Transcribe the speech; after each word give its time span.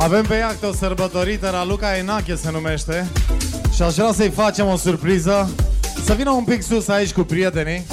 Avem 0.00 0.24
pe 0.24 0.34
iaht 0.34 0.62
o 0.62 0.72
sărbătorită, 0.72 1.50
Raluca 1.50 1.96
Enache 1.96 2.34
se 2.34 2.50
numește. 2.50 3.08
Și 3.74 3.82
aș 3.82 3.94
vrea 3.94 4.12
să-i 4.12 4.30
facem 4.30 4.66
o 4.66 4.76
surpriză. 4.76 5.50
Să 6.04 6.14
vină 6.14 6.30
un 6.30 6.44
pic 6.44 6.62
sus 6.62 6.88
aici 6.88 7.12
cu 7.12 7.22
prietenii. 7.22 7.86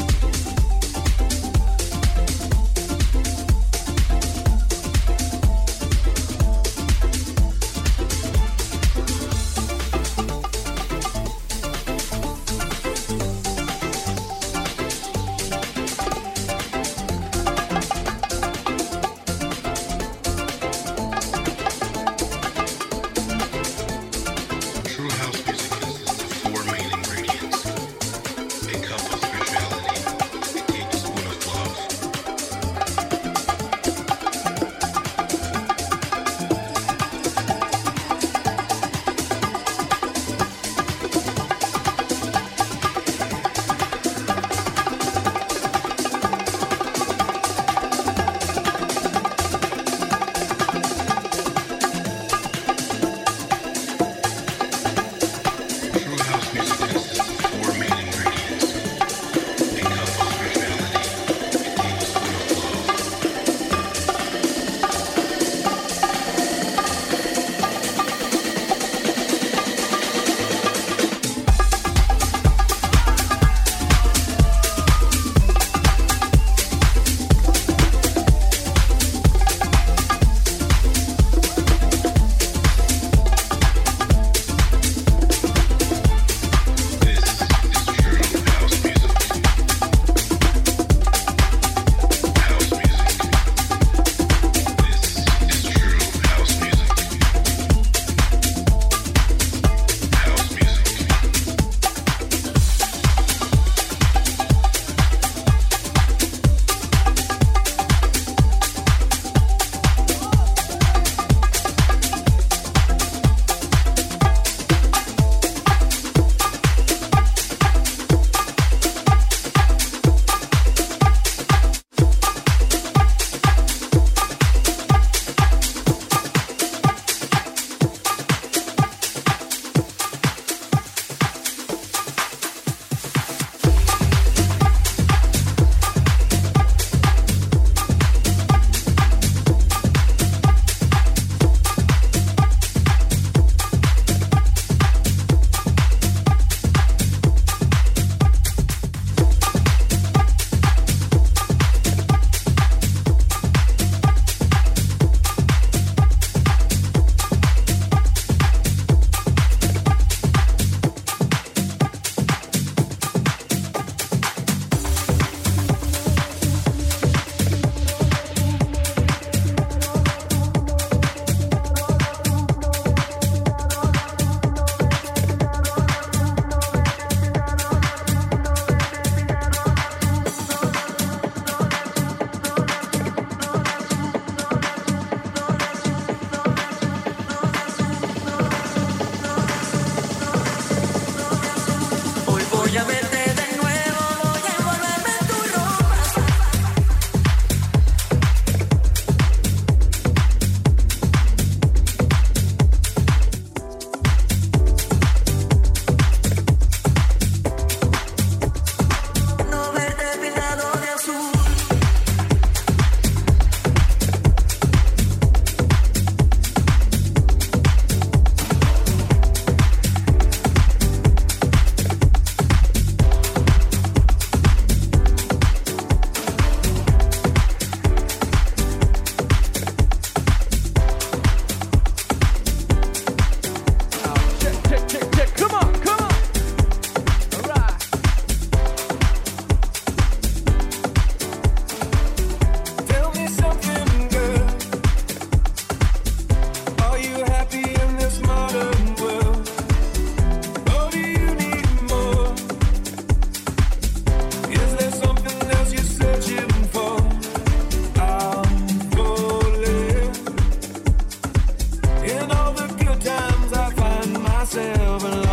silver 264.56 265.25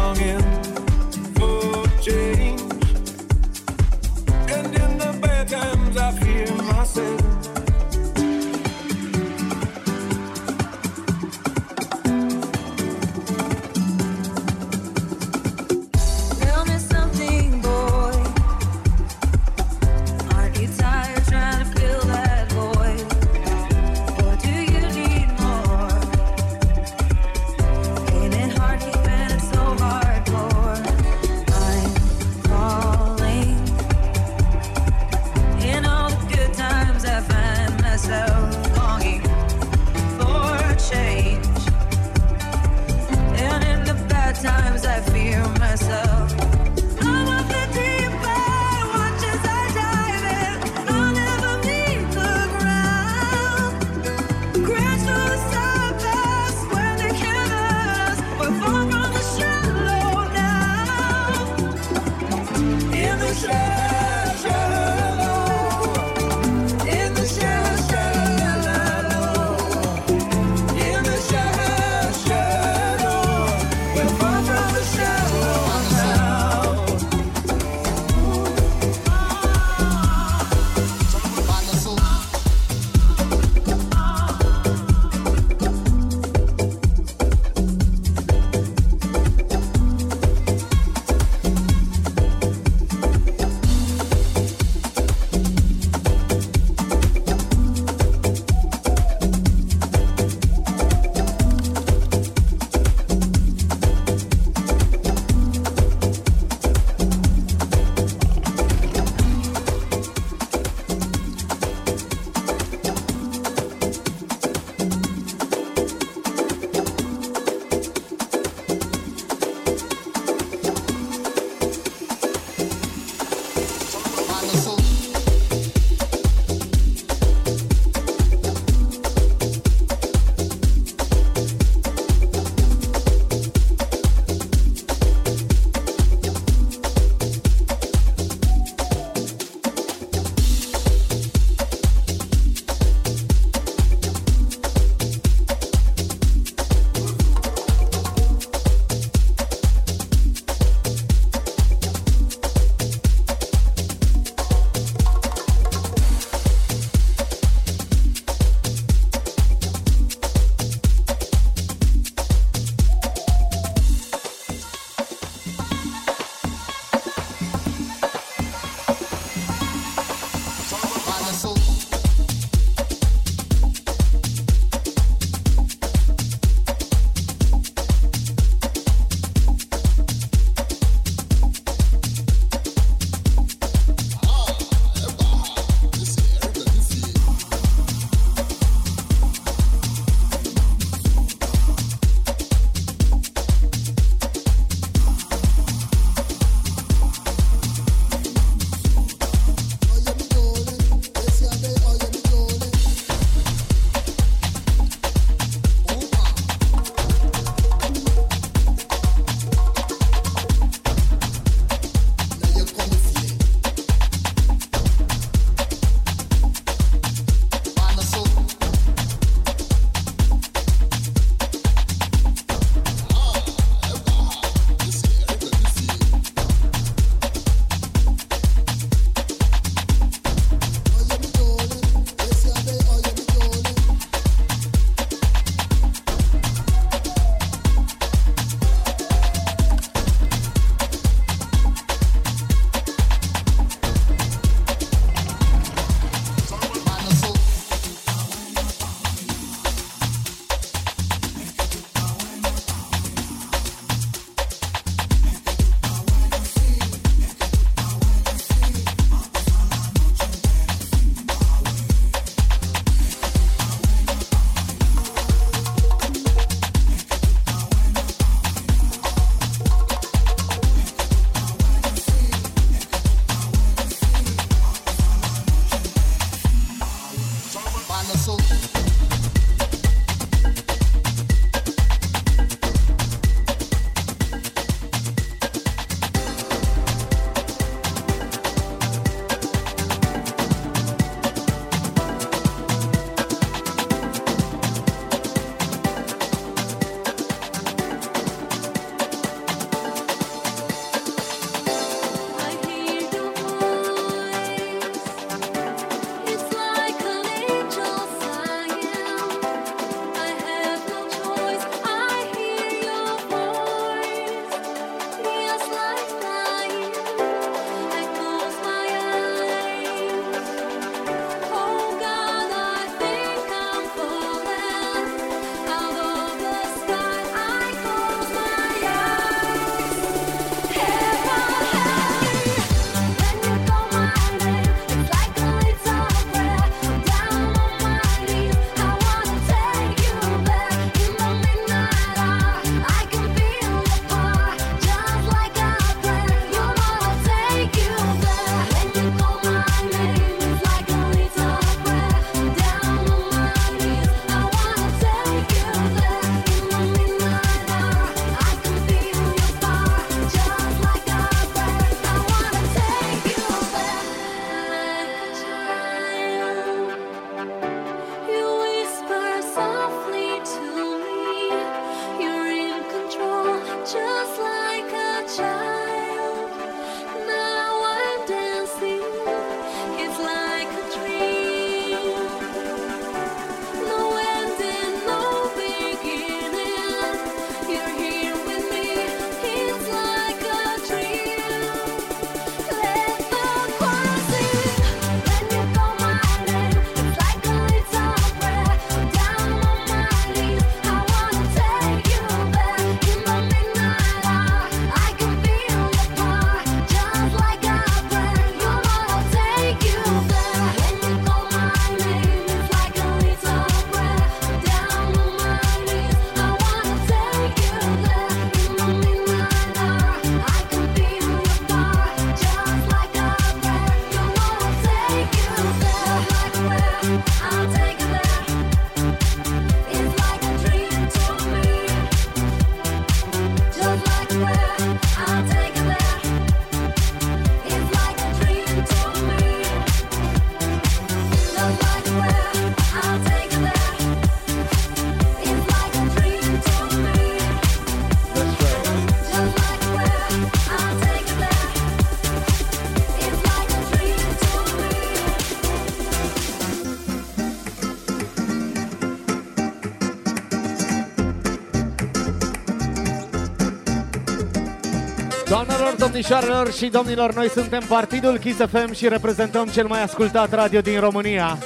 Doamnelor, 466.29 466.53
domnișoarelor 466.53 466.73
și 466.73 466.87
domnilor, 466.87 467.35
noi 467.35 467.49
suntem 467.49 467.83
Partidul 467.89 468.39
Kiss 468.39 468.59
FM 468.59 468.93
și 468.93 469.09
reprezentăm 469.09 469.67
cel 469.67 469.87
mai 469.87 470.03
ascultat 470.03 470.53
radio 470.53 470.81
din 470.81 471.01
România. 471.01 471.59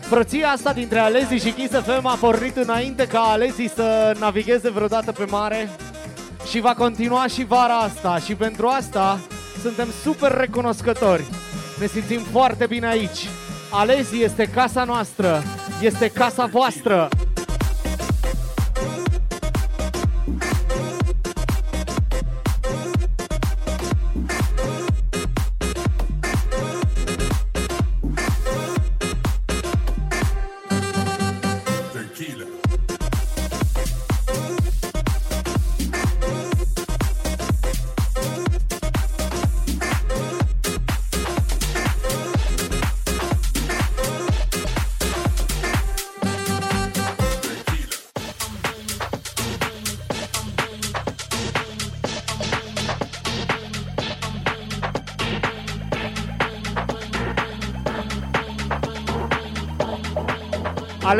Frăția 0.00 0.48
asta 0.48 0.72
dintre 0.72 0.98
Alezi 0.98 1.34
și 1.34 1.52
Kiss 1.52 1.72
FM 1.72 2.06
a 2.06 2.16
pornit 2.20 2.56
înainte 2.56 3.06
ca 3.06 3.20
Alezi 3.20 3.70
să 3.74 4.16
navigheze 4.18 4.70
vreodată 4.70 5.12
pe 5.12 5.24
mare 5.24 5.70
și 6.50 6.60
va 6.60 6.74
continua 6.74 7.26
și 7.26 7.44
vara 7.44 7.76
asta 7.76 8.18
și 8.18 8.34
pentru 8.34 8.66
asta 8.66 9.20
suntem 9.62 9.88
super 10.02 10.32
recunoscători. 10.32 11.24
Ne 11.78 11.86
simțim 11.86 12.20
foarte 12.32 12.66
bine 12.66 12.86
aici. 12.86 13.28
Alezi 13.70 14.22
este 14.22 14.44
casa 14.54 14.84
noastră, 14.84 15.42
este 15.80 16.08
casa 16.08 16.46
voastră. 16.46 17.08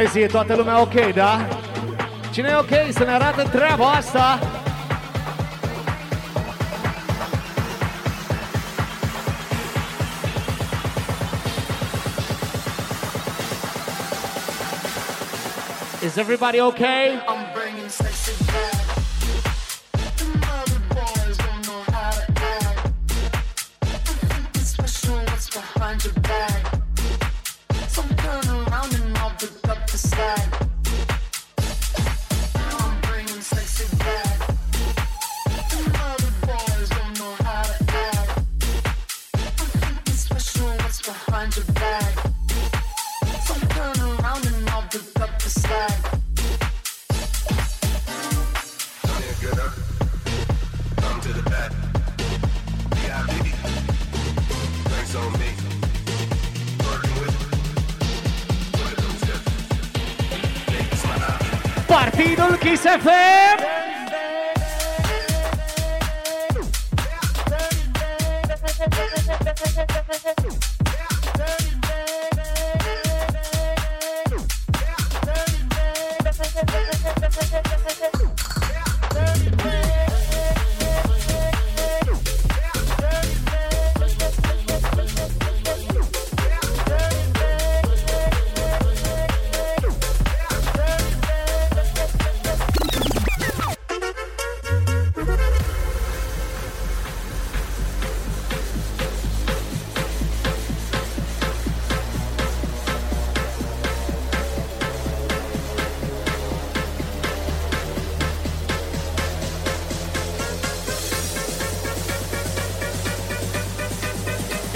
E 0.00 0.26
toată 0.26 0.54
lumea 0.54 0.80
ok, 0.80 1.12
da? 1.14 1.48
Cine 2.30 2.48
e 2.48 2.56
ok 2.56 2.92
să 2.92 3.04
ne 3.04 3.10
arate 3.10 3.42
treaba 3.42 3.90
asta? 3.90 4.38
Is 16.04 16.16
everybody 16.16 16.60
okay? 16.60 17.08
Um, 17.28 17.49
Partidul 62.98 63.39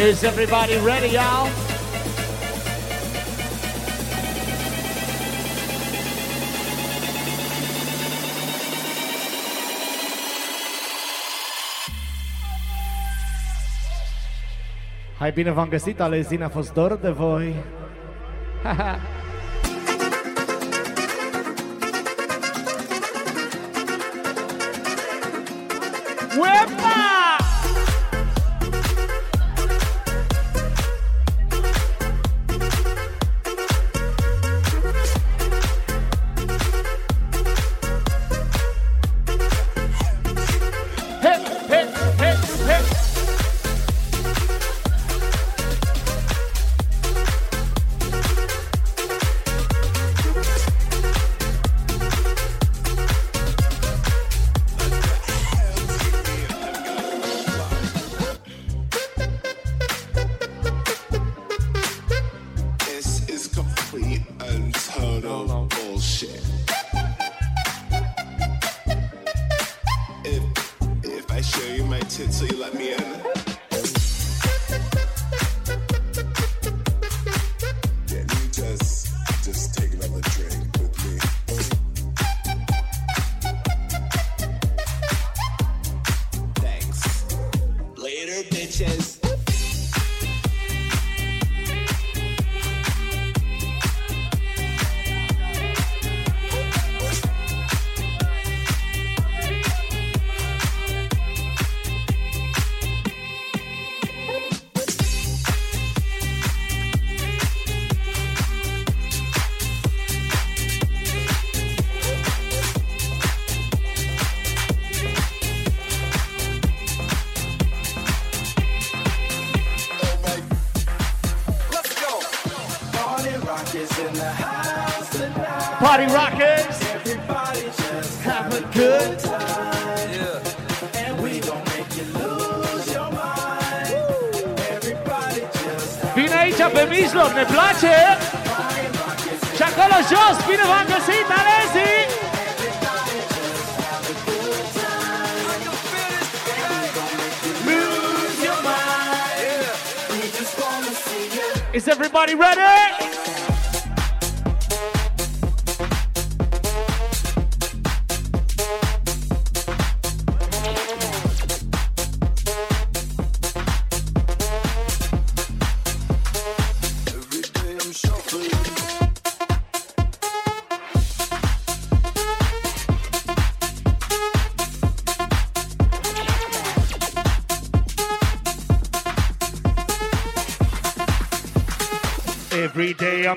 Is 0.05 0.23
everybody 0.23 0.77
ready, 0.81 1.15
y'all? 1.15 1.49
Hai 15.19 15.33
bine 15.33 15.51
v-am 15.51 15.69
găsit, 15.69 16.01
Alezina, 16.01 16.45
a 16.45 16.49
fost 16.49 16.73
dor 16.73 16.97
de 16.97 17.11
voi. 17.11 17.55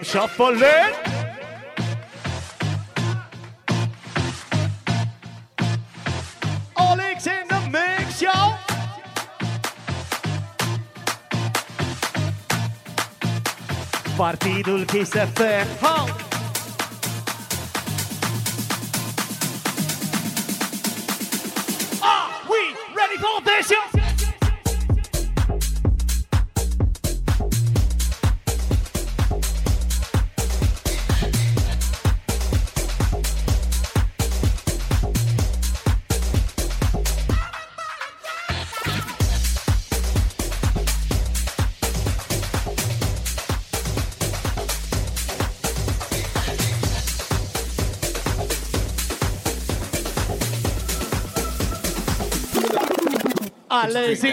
shuffling. 0.07 0.61
Oleg's 6.77 7.27
in 7.27 7.45
the 7.49 7.69
mix, 7.69 8.21
y'all. 8.21 8.57
Partidul 14.15 14.85
KSF. 14.85 15.83
Are 22.01 22.31
we 22.49 22.75
ready 22.95 23.17
for 23.17 23.41
this? 23.41 23.96
Dale, 53.93 54.15
sí, 54.17 54.27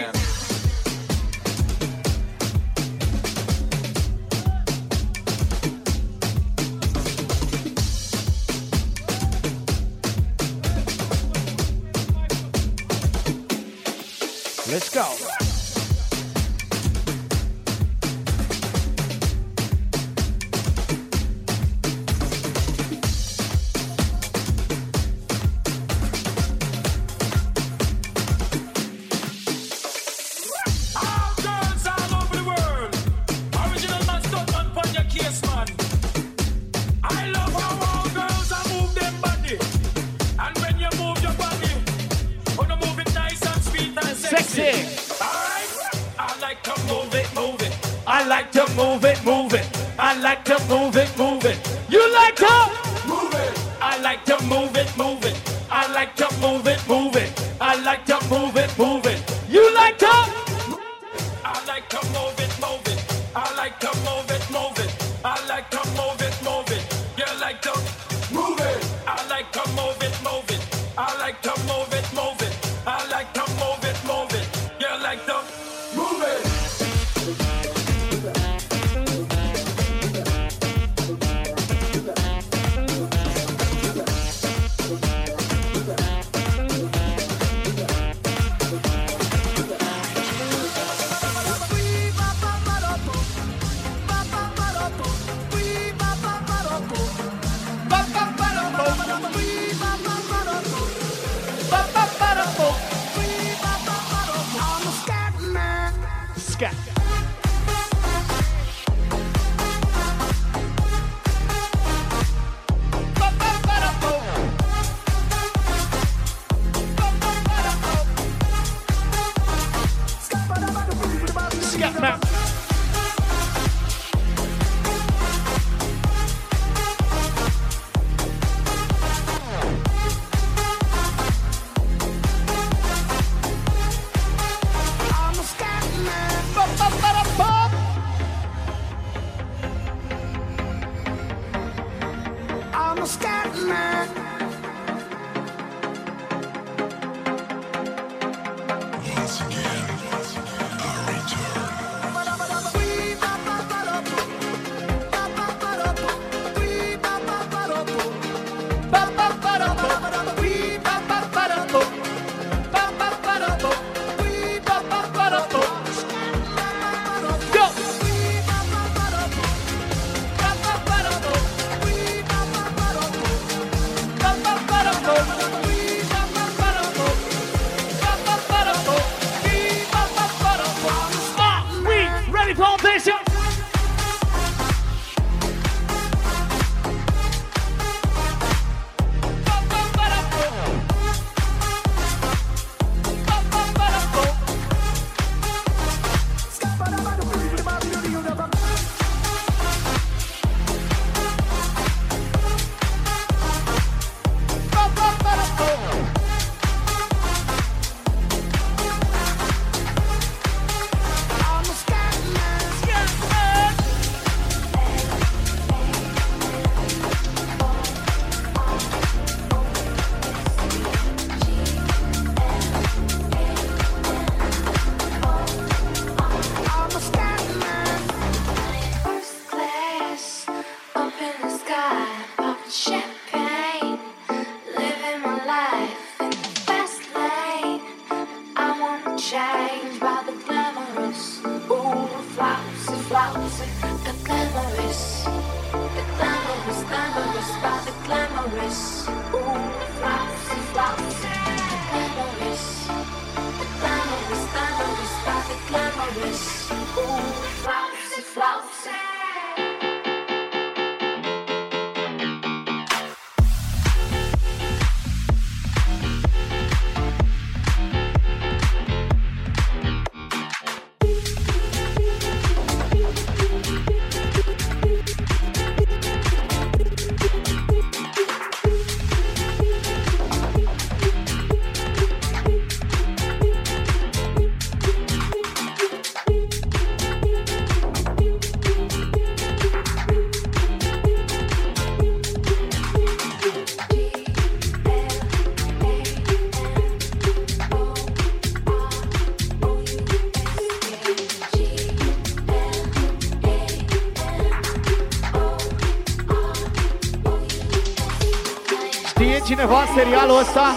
materialul 310.05 310.39
ăsta 310.39 310.75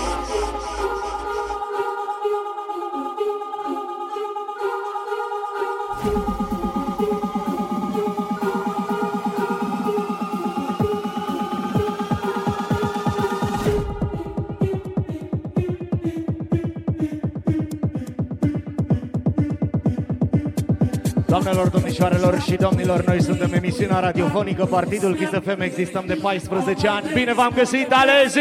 Doamnelor, 21.27 21.69
domnișoarelor 21.69 22.41
și 22.41 22.55
domnilor, 22.55 23.05
noi 23.05 23.23
suntem 23.23 23.53
emisiunea 23.53 24.01
radiofonică 24.01 24.65
Partidul 24.65 25.15
Kiss 25.15 25.31
FM, 25.31 25.61
existăm 25.61 26.05
de 26.07 26.19
14 26.23 26.89
ani. 26.89 27.11
Bine 27.15 27.35
v-am 27.35 27.53
găsit, 27.55 27.93
alezi! 27.93 28.39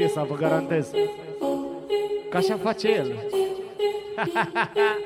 piesa, 0.00 0.22
vă 0.22 0.34
garantez. 0.34 0.90
Ca 2.30 2.38
așa 2.38 2.56
face 2.56 2.92
el. 2.92 3.12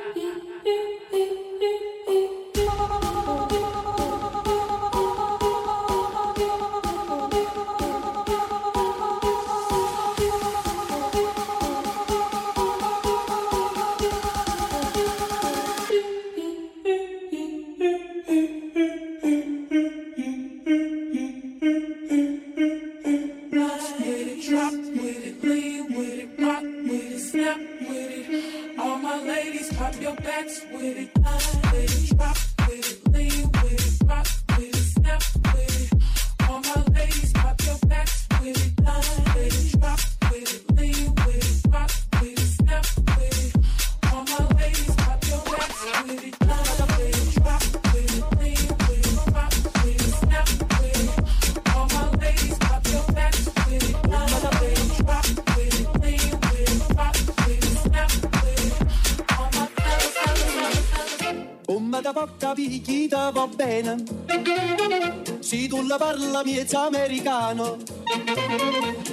quando 65.95 65.99
parla 65.99 66.43
miezza 66.45 66.87
americano, 66.87 67.77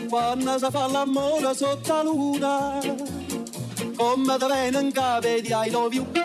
quando 0.09 0.57
si 0.57 0.67
fa 0.71 0.87
l'amore 0.87 1.53
sotto 1.53 1.93
la 1.93 2.03
luna, 2.03 2.79
come 3.95 4.37
te 4.37 4.47
vengono 4.47 4.85
in 4.85 4.91
capo 4.91 5.27
di 5.27 5.49
I 5.49 5.69
love. 5.69 6.20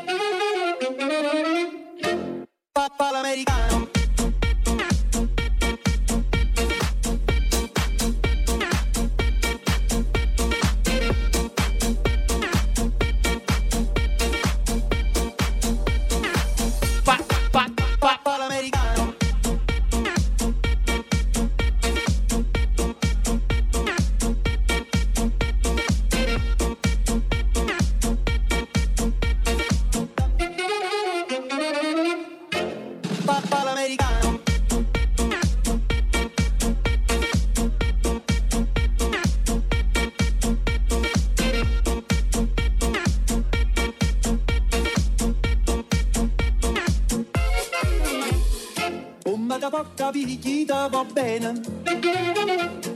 bene. 51.16 51.61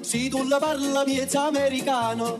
Se 0.02 0.28
tu 0.28 0.46
la 0.46 0.58
parla 0.58 1.04
miezza 1.04 1.46
americano, 1.46 2.38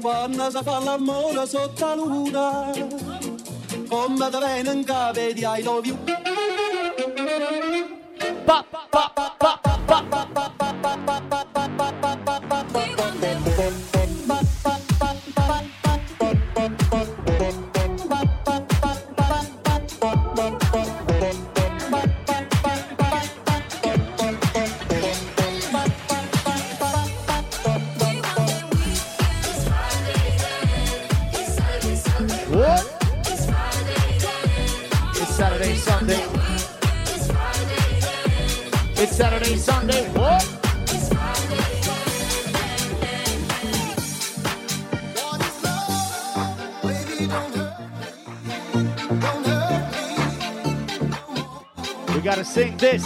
quando 0.00 0.50
si 0.50 0.62
fa 0.62 0.78
l'amore 0.78 1.46
sotto 1.46 1.84
la 1.84 1.94
luna, 1.94 2.72
come 3.88 4.30
da 4.30 4.38
bene 4.38 4.72
in 4.72 4.84
cave 4.84 5.34
di 5.34 5.44
I 5.44 5.62
love 5.62 5.86
you. 5.86 5.96
Pa, 8.44 8.64
pa, 8.70 8.86
pa, 8.90 9.12
pa, 9.16 9.34
pa, 9.38 9.60
pa, 9.60 10.06
pa, 10.06 10.26
pa, 10.32 10.52
pa, 10.54 10.68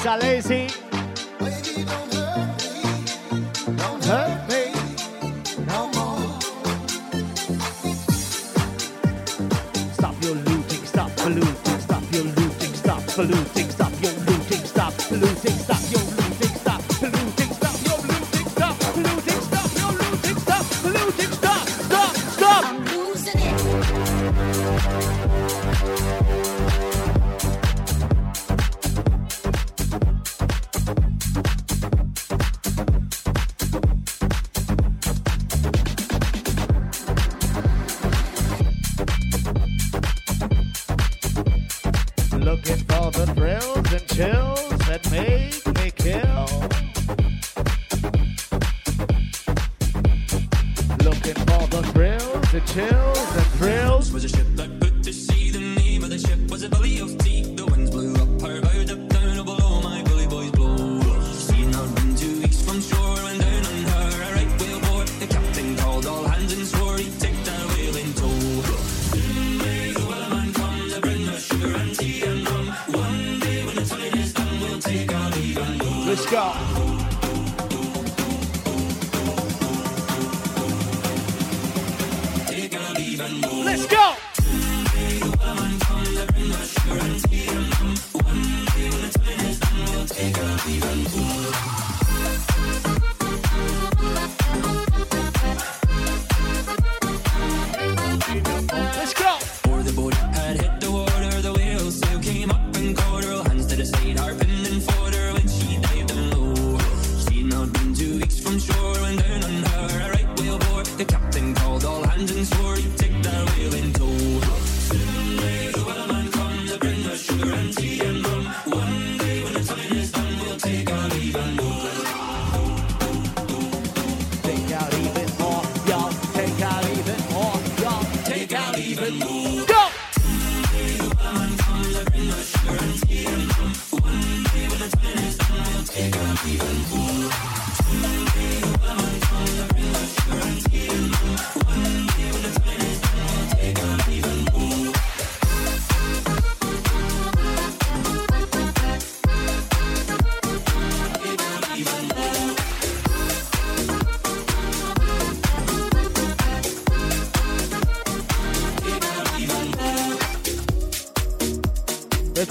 Lisa 0.03 0.17
Lazy. 0.17 0.82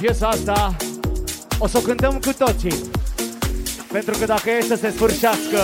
piesa 0.02 0.28
asta 0.28 0.76
o 1.60 1.68
să 1.68 1.78
o 1.78 1.82
cântăm 1.82 2.20
cu 2.26 2.34
toții. 2.38 2.74
Pentru 3.92 4.18
că 4.20 4.26
dacă 4.26 4.50
e 4.50 4.62
să 4.62 4.76
se 4.76 4.90
sfârșească, 4.90 5.60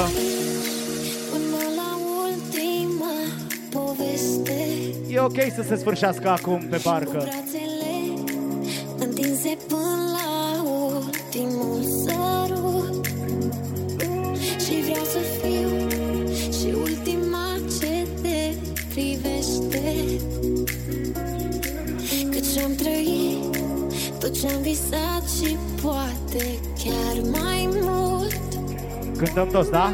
e 5.09 5.19
ok 5.19 5.37
să 5.55 5.63
se 5.67 5.75
sfârșească 5.75 6.29
acum 6.29 6.67
pe 6.69 6.79
barcă. 6.83 7.29
Cântăm 29.17 29.47
toți, 29.47 29.71
da? 29.71 29.93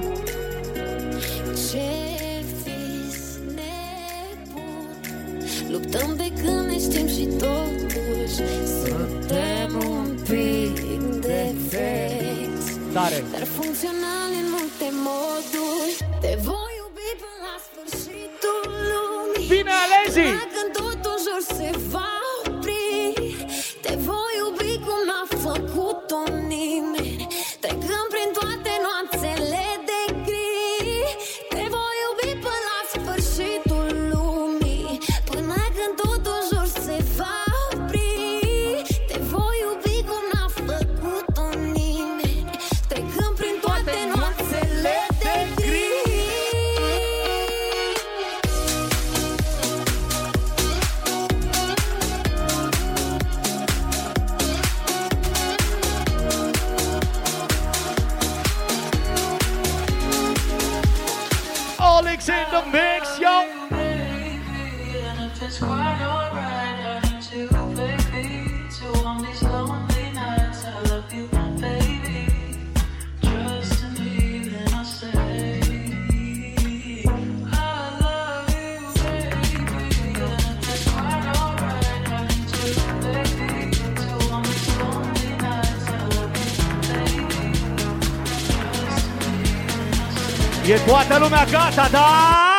E 90.73 90.79
toată 90.85 91.17
lumea 91.19 91.45
gata, 91.51 91.87
da? 91.91 92.52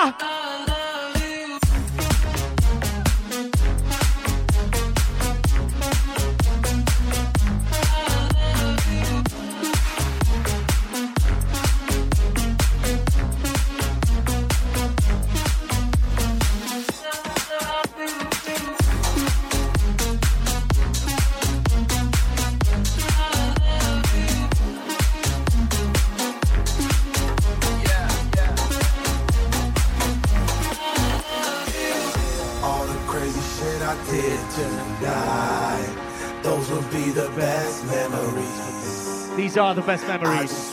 best 39.87 40.07
memories. 40.09 40.64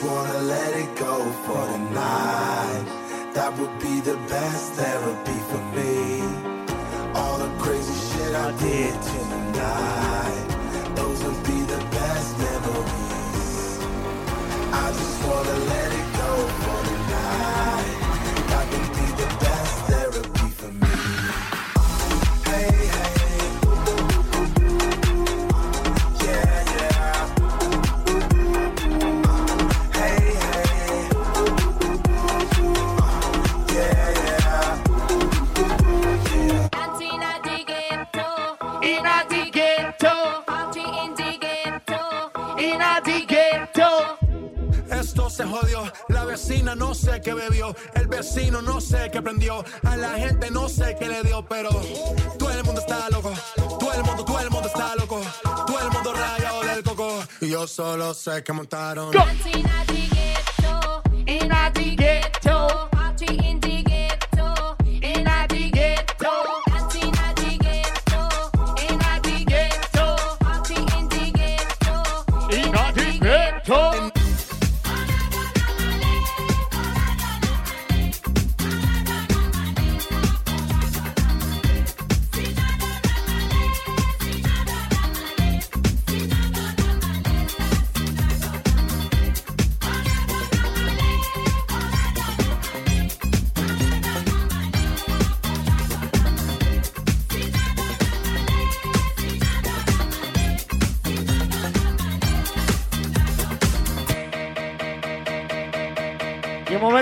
sé 58.21 58.43
que 58.43 58.53
montaron. 58.53 59.11
Go. 59.11 59.25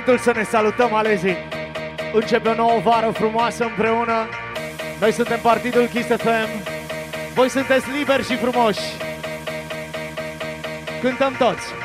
momentul 0.10 0.34
să 0.34 0.40
ne 0.40 0.58
salutăm 0.58 0.94
alezii. 0.94 1.38
Începe 2.14 2.50
o 2.50 2.56
nouă 2.56 2.80
vară 2.84 3.10
frumoasă 3.10 3.64
împreună. 3.64 4.30
Noi 5.00 5.12
suntem 5.12 5.40
Partidul 5.42 5.86
Kiss 5.86 6.08
FM. 6.08 6.50
Voi 7.34 7.50
sunteți 7.50 7.92
liberi 7.98 8.26
și 8.26 8.36
frumoși. 8.36 8.82
Cântăm 11.02 11.36
toți! 11.38 11.79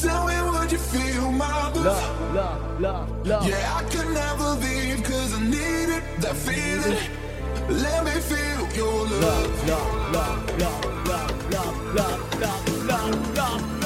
Tell 0.00 0.26
me, 0.26 0.50
would 0.50 0.72
you 0.72 0.78
feel 0.78 1.30
my 1.30 1.46
love, 1.72 2.34
love, 2.34 2.80
love, 2.80 3.26
love? 3.26 3.46
Yeah, 3.46 3.76
I 3.76 3.82
could 3.90 4.08
never 4.14 4.54
leave, 4.54 5.02
cause 5.04 5.34
I 5.34 5.40
need 5.42 5.90
it, 5.96 6.02
that 6.20 6.36
feeling. 6.36 6.96
Let 7.68 8.04
me 8.06 8.12
feel 8.12 8.66
your 8.74 9.04
love. 9.04 9.68
Love, 9.68 10.12
love, 10.14 10.60
love, 10.60 11.06
love, 11.06 11.52
love, 11.52 11.94
love, 11.94 12.40
love, 12.40 12.86
love, 12.86 13.36
love. 13.36 13.79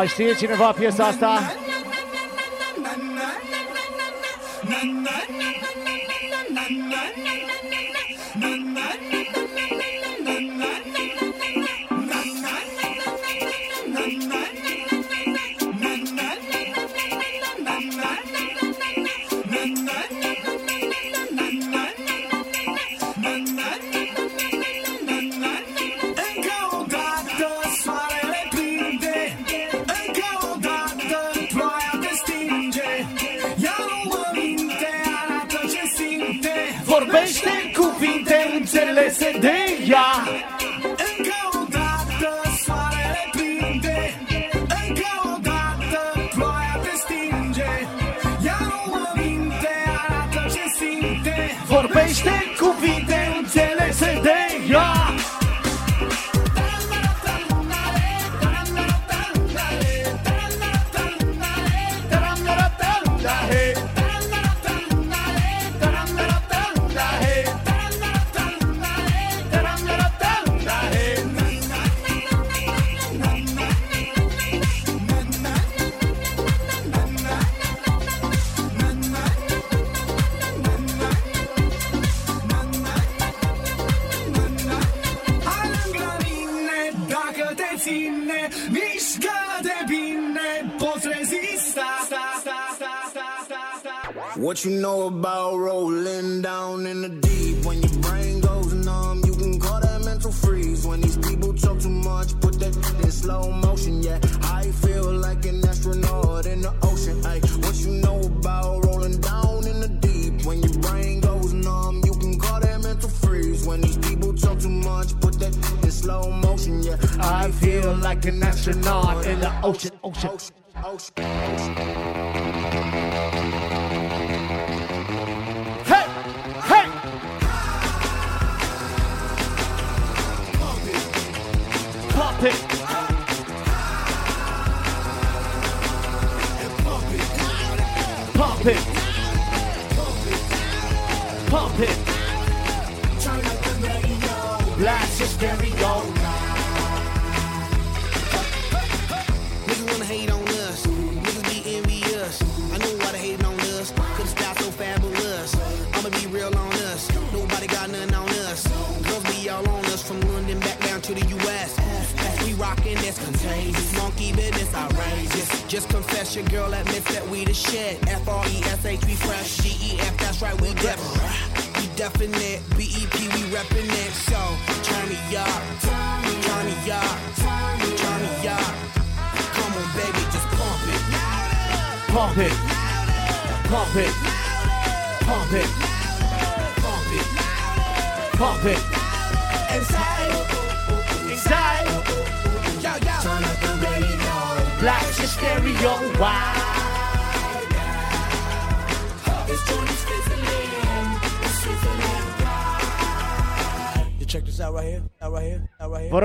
Mai 0.00 0.08
știe 0.08 0.34
cineva 0.34 0.72
piesa 0.72 1.04
asta? 1.04 1.54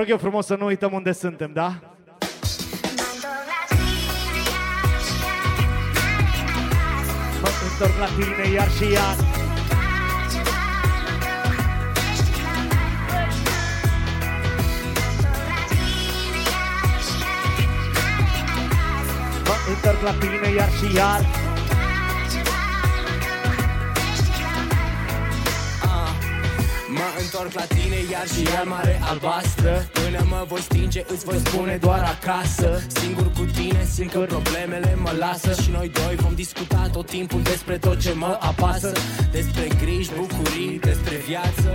rog 0.06 0.14
eu 0.14 0.18
frumos 0.18 0.46
să 0.46 0.56
nu 0.56 0.66
uităm 0.66 0.94
unde 0.94 1.12
suntem, 1.12 1.52
da? 1.54 1.74
Mă 7.42 7.50
întorc 7.72 7.98
la 8.00 8.06
tine 8.06 8.54
iar 8.54 8.70
și 8.70 8.92
iar. 8.92 9.16
Mă 19.44 19.56
întorc 19.70 20.02
la 20.02 20.14
tine 20.14 20.54
iar 20.56 20.70
și 20.70 20.96
iar. 20.96 21.26
Ah, 25.82 26.10
mă 26.88 27.22
întorc 27.22 27.54
la 27.54 27.66
tine 27.66 27.96
iar 28.12 28.28
și 28.28 28.44
iar 28.54 28.64
mare 28.66 29.00
albastră 29.10 29.95
mâna 30.20 30.38
mă 30.38 30.46
voi 30.48 30.62
stinge 30.62 31.04
Îți 31.08 31.26
voi 31.26 31.38
spune 31.38 31.78
doar 31.78 32.04
acasă. 32.16 32.82
Singur 32.88 33.32
cu 33.32 33.46
tine 33.56 33.86
simt 33.94 34.12
că 34.12 34.20
problemele 34.20 34.96
mă 34.96 35.12
lasă. 35.20 35.62
Și 35.62 35.70
noi 35.72 35.90
doi 35.90 36.16
vom 36.16 36.36
discuta 36.36 36.90
tot 36.92 37.06
timpul 37.06 37.42
despre 37.42 37.78
tot 37.78 38.00
ce 38.00 38.14
mă 38.14 38.38
apasă. 38.40 38.92
Despre 39.32 39.68
griji, 39.82 40.12
bucurii, 40.16 40.80
despre 40.80 41.16
viață. 41.28 41.70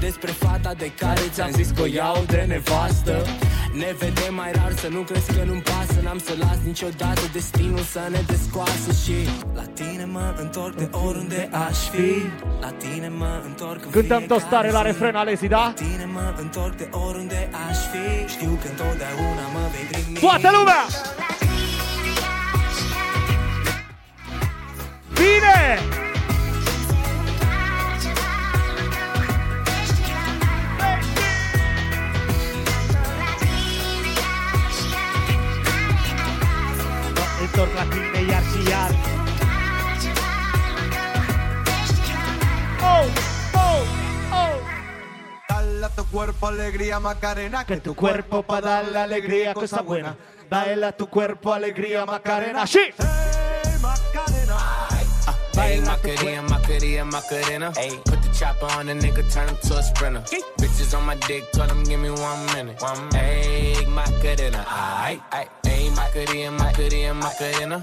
Despre 0.00 0.30
fata 0.30 0.74
de 0.74 0.92
care 0.98 1.20
ți-am 1.32 1.50
zis 1.50 1.70
că 1.70 1.82
o 1.82 1.86
iau 1.86 2.24
de 2.26 2.44
nevastă. 2.48 3.24
Ne 3.72 3.94
vedem 3.98 4.34
mai 4.34 4.52
rar 4.52 4.72
să 4.76 4.88
nu 4.88 5.00
crezi 5.00 5.32
că 5.32 5.42
nu-mi 5.44 5.62
pasă. 5.62 6.00
N-am 6.02 6.18
să 6.18 6.34
las 6.38 6.58
niciodată 6.64 7.20
destinul 7.32 7.84
să 7.94 8.02
ne 8.10 8.22
descoasă 8.26 8.90
și 9.04 9.16
mă 10.16 10.34
întorc 10.40 10.74
de 10.74 10.88
oriunde 11.06 11.48
aș 11.68 11.78
fi 11.92 12.08
La 12.60 12.70
tine 12.70 13.08
mă 13.08 13.42
întorc 13.44 13.84
în 13.84 13.90
Cântăm 13.90 14.22
toți 14.22 14.44
tare 14.44 14.70
la 14.70 14.82
refren, 14.82 15.14
Alesi, 15.14 15.46
da? 15.46 15.56
La 15.56 15.72
tine 15.72 16.08
mă 16.12 16.34
întorc 16.36 16.76
de 16.76 16.88
oriunde 16.90 17.48
aș 17.68 17.76
fi 17.76 18.32
Știu 18.32 18.58
că 18.62 18.68
întotdeauna 18.68 19.44
mă 19.52 19.64
vei 19.72 19.84
primi 19.90 20.18
Toată 20.18 20.48
lumea! 20.58 20.82
Bine! 25.14 25.78
Mă 37.14 37.42
întorc 37.42 37.74
la 37.74 37.82
tine 37.82 38.30
iar 38.30 38.42
și 38.42 38.70
iar 38.70 39.05
cuerpo 46.06 46.46
alegría 46.46 47.00
Macarena, 47.00 47.64
que 47.64 47.78
tu 47.78 47.94
cuerpo 47.94 48.42
pa' 48.42 48.60
dar 48.60 48.88
la 48.88 49.04
alegría, 49.04 49.54
cosa 49.54 49.82
buena. 49.82 50.16
Baila 50.48 50.92
tu 50.92 51.08
cuerpo 51.08 51.52
alegría 51.52 52.06
Macarena, 52.06 52.66
sí. 52.66 52.80
Hey, 52.98 53.78
Macarena. 53.80 54.56
Uh, 54.56 55.56
baila 55.56 55.92
Macarena, 55.92 56.42
Macarena, 56.42 57.04
Macarena. 57.04 57.72
Hey. 57.76 57.98
Put 58.04 58.22
the 58.22 58.28
chopper 58.32 58.66
on 58.78 58.86
the 58.86 58.94
nigga, 58.94 59.22
turn 59.32 59.48
him 59.48 59.56
to 59.62 59.78
a 59.78 59.82
sprinter. 59.82 60.22
Hey. 60.30 60.40
Bitches 60.58 60.96
on 60.96 61.04
my 61.04 61.16
dick, 61.26 61.50
tell 61.52 61.68
him 61.68 61.82
give 61.84 62.00
me 62.00 62.10
one 62.10 62.46
minute. 62.54 62.80
One 62.80 63.08
minute. 63.08 63.88
Macarena, 63.88 64.64
aight, 64.68 65.20
aight. 65.32 65.48
Hey, 65.64 65.90
Macarena, 65.90 66.50
Macarena, 66.52 67.14
Macarena. 67.14 67.82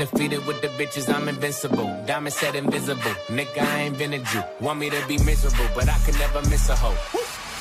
Undefeated 0.01 0.43
with 0.47 0.59
the 0.61 0.67
bitches, 0.69 1.13
I'm 1.13 1.29
invincible. 1.29 1.85
Diamond 2.07 2.33
said 2.33 2.55
invisible. 2.55 3.13
Nigga, 3.29 3.61
I 3.61 3.81
ain't 3.81 3.99
been 3.99 4.13
a 4.13 4.17
Jew. 4.17 4.41
Want 4.59 4.79
me 4.79 4.89
to 4.89 4.99
be 5.07 5.19
miserable, 5.19 5.69
but 5.75 5.87
I 5.87 5.95
can 5.99 6.17
never 6.17 6.41
miss 6.49 6.69
a 6.69 6.75
hoe. 6.75 6.97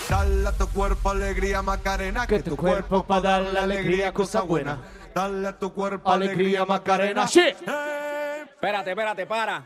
Dale 0.09 0.49
a 0.49 0.53
tu 0.53 0.67
cuerpo 0.69 1.11
alegría, 1.11 1.61
Macarena, 1.61 2.27
que 2.27 2.43
tu 2.43 2.57
cuerpo 2.57 3.05
pa' 3.05 3.21
darle 3.21 3.59
alegría, 3.59 4.15
cosa 4.15 4.41
buena. 4.41 4.79
Dale 5.15 5.49
a 5.49 5.59
tu 5.59 5.71
cuerpo 5.75 6.11
Alegría, 6.11 6.65
Macarena. 6.65 7.29
Sí. 7.29 7.43
Espérate, 7.47 8.91
espérate, 8.91 9.27
para. 9.27 9.63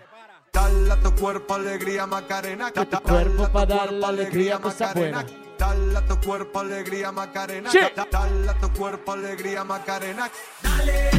Dale 0.52 0.92
a 0.92 0.96
tu 0.96 1.14
cuerpo 1.14 1.54
alegría, 1.54 2.06
Macarena, 2.06 2.72
que 2.72 2.86
tu 2.86 3.00
cuerpo 3.02 3.48
pa' 3.50 3.66
darle 3.66 4.04
alegría, 4.04 4.58
cosa 4.58 4.92
buena. 4.92 5.24
Dale 5.56 5.96
a 5.96 6.08
tu 6.08 6.20
cuerpo 6.20 6.58
alegría, 6.58 7.12
Macarena. 7.12 7.70
Dale 8.10 8.50
a 8.50 8.54
tu 8.54 8.72
cuerpo 8.72 9.12
alegría, 9.12 9.62
Macarena. 9.62 10.28
Dale, 10.60 11.10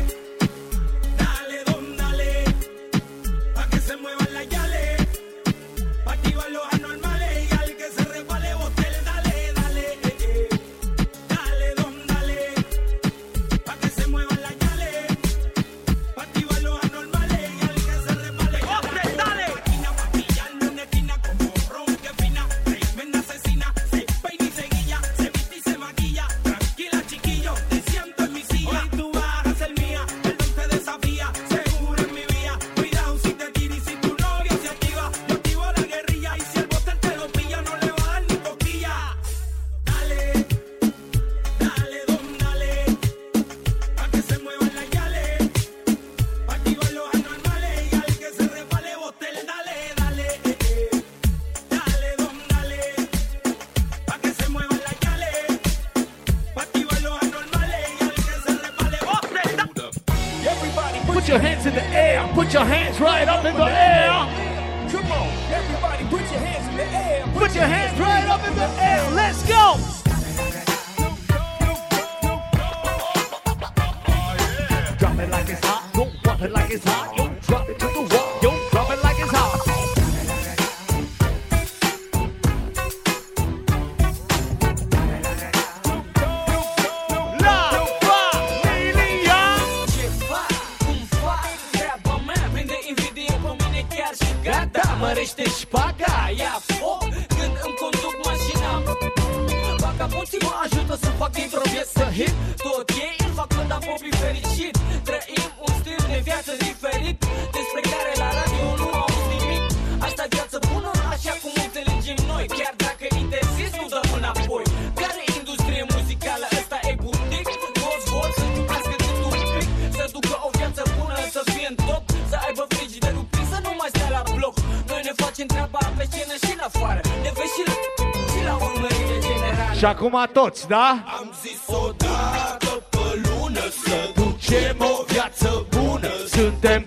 acum 130.18 130.44
toți, 130.44 130.68
da? 130.68 131.04
Am 131.20 131.34
zis 131.42 131.62
odată 131.68 132.84
pe 132.90 133.22
lună 133.24 133.60
să 133.60 134.12
ducem 134.16 134.78
o 134.80 135.04
viață 135.08 135.66
bună 135.70 136.10
Suntem 136.28 136.86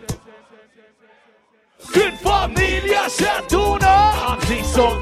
Când 1.92 2.18
familia 2.20 3.04
se 3.08 3.26
adună 3.26 3.88
Am 4.28 4.38
zis-o 4.44 5.00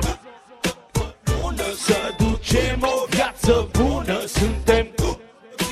Să 1.76 2.14
ducem 2.18 2.82
o 2.82 3.06
viață 3.08 3.68
bună 3.72 4.20
Suntem 4.26 4.86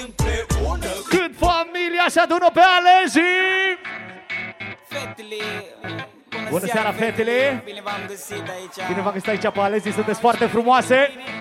împreună 0.03 0.89
Când 1.09 1.35
familia 1.39 2.07
se 2.09 2.21
adună 2.21 2.51
pe 2.53 2.61
Alezi 2.61 3.21
Fetele, 4.89 5.37
Bună 6.51 6.67
seara, 6.67 6.93
fetele! 6.93 7.63
Bine 7.65 7.81
v-am 7.85 8.05
găsit 8.09 8.49
aici. 8.57 8.89
Bine 8.89 9.01
v-am 9.01 9.13
găsit 9.13 9.29
aici 9.29 9.53
pe 9.53 9.61
Alezi, 9.61 9.91
sunteți 9.91 10.21
foarte 10.21 10.47
frumoase 10.47 10.95
Azi, 10.95 11.34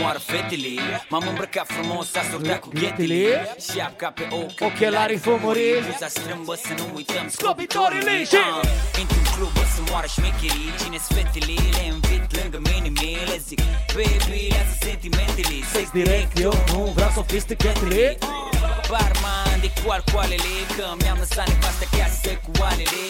moară 0.00 0.18
fetele. 0.30 0.72
M-am 1.08 1.24
îmbrăcat 1.28 1.66
frumos, 1.76 2.06
s-a 2.10 2.22
sortat 2.30 2.60
cu 2.64 2.68
ghetele 2.80 3.24
Șapca 3.72 4.08
pe 4.16 4.24
ochi, 4.40 4.60
Ochelarii 4.68 5.16
fumării. 5.26 5.74
Bluza 5.86 6.08
strâmbă, 6.16 6.54
să 6.66 6.72
nu 6.78 6.84
uităm 6.94 7.24
Scopitorile 7.36 8.14
și- 8.30 8.36
Ah, 8.36 9.00
Intru 9.00 9.18
în 9.24 9.26
club, 9.34 9.52
o 9.62 9.64
să 9.74 9.80
moară 9.90 10.06
șmecherii. 10.14 10.70
Cine-s 10.82 11.06
fetele, 11.16 11.54
le 11.76 11.82
invit 11.92 12.24
lângă 12.38 12.58
mine 12.70 12.88
mie 13.00 13.18
Le 13.30 13.38
zic, 13.48 13.60
baby, 13.96 14.40
lasă 14.56 14.74
sentimentele. 14.88 15.56
Sex 15.74 15.86
direct, 16.00 16.32
eu 16.46 16.52
nu 16.72 16.80
vreau 16.96 17.10
sofisticatele 17.18 18.18
Barman 18.90 19.56
de 19.64 19.70
cu 19.78 19.90
alcoalele 19.90 20.52
Că 20.76 20.84
mi-am 21.00 21.18
lăsat 21.22 21.46
nevastă 21.48 21.84
acasă 21.92 22.30
cu 22.44 22.50
oalele. 22.60 23.02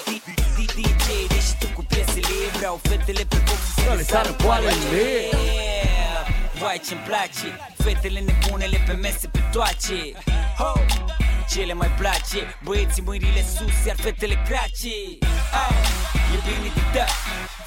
DJ, 0.76 1.07
deși 1.33 1.53
tu 1.61 1.66
cu 1.76 1.83
piesele. 1.91 2.37
Vreau 2.57 2.80
fetele 2.89 3.22
pe 3.33 3.37
box 3.47 3.61
să 3.85 3.93
le 3.97 4.03
sară 4.03 4.33
poalele 4.33 4.74
Vai 6.62 6.80
ce-mi 6.86 7.00
place. 7.08 7.46
Fetele 7.82 8.20
nebunele 8.20 8.78
pe 8.86 8.92
mese 8.92 9.26
pe 9.28 9.40
toace. 9.52 10.00
Ho! 10.58 10.72
Ce 11.50 11.60
le 11.62 11.72
mai 11.72 11.90
place. 12.00 12.40
Băieții 12.62 13.02
mâinile 13.02 13.44
sus, 13.56 13.76
iar 13.86 13.96
fetele 13.96 14.36
crace. 14.48 14.94
Ai, 15.62 15.76
E 16.34 16.38
bine 16.46 16.70
de 16.76 16.82
dat 16.94 17.10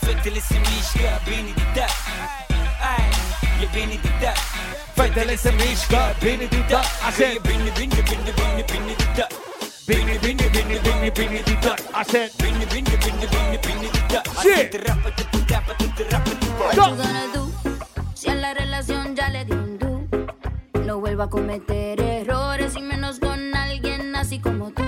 Fetele 0.06 0.40
se 0.48 0.58
mișcă, 0.68 1.10
bine 1.28 1.52
de 1.60 1.66
dat 1.76 1.94
Ai, 2.92 3.10
E 3.64 3.68
bine 3.74 3.98
de 4.04 4.12
dat 4.22 4.38
Fetele 4.96 5.36
se 5.36 5.52
mișcă, 5.60 6.02
bine 6.24 6.46
de 6.54 6.62
dat 6.70 6.88
Așa 7.08 7.24
E. 7.36 7.40
Bine, 7.48 7.72
bine, 7.78 8.00
bine, 8.10 8.32
bine, 8.38 8.64
bine 8.72 8.94
de 9.00 9.08
dat 9.18 9.32
Bine, 9.90 10.14
bine, 10.24 10.46
bine, 10.56 10.76
bine, 10.86 11.10
bine 11.18 11.40
de 11.48 11.56
dat 11.66 11.80
Așa 12.02 12.22
Bine, 12.42 12.66
bine, 12.74 12.94
bine, 13.04 13.26
bine, 13.34 13.58
bine 13.66 13.88
de 13.96 14.02
dat 14.12 14.26
Și 14.42 14.54
Te 14.72 14.80
rapă, 14.88 15.10
te 15.18 15.24
te 15.32 15.40
rapă, 15.54 15.72
te 15.78 15.88
te 15.96 16.04
rapă, 16.12 16.30
te 16.40 16.46
What 16.60 16.76
you 16.76 16.96
gonna 16.96 17.26
do? 17.34 17.55
Si 18.26 18.32
a 18.32 18.36
la 18.36 18.56
relación 18.56 19.16
ya 19.16 19.30
le 19.30 19.46
di 19.46 19.52
un 19.52 19.78
do. 19.78 21.00
vuelvo 21.00 21.22
a 21.22 21.30
cometer 21.30 22.02
errores 22.02 22.76
y 22.76 22.82
menos 22.82 23.20
con 23.20 23.56
alguien 23.56 24.16
así 24.16 24.40
como 24.40 24.72
tú. 24.72 24.84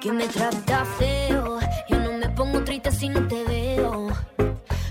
Que 0.00 0.10
me 0.10 0.26
trata 0.28 0.86
feo, 0.98 1.60
yo 1.90 2.00
no 2.00 2.12
me 2.12 2.30
pongo 2.30 2.64
triste 2.64 2.90
si 2.90 3.10
no 3.10 3.28
te 3.28 3.44
veo. 3.44 4.08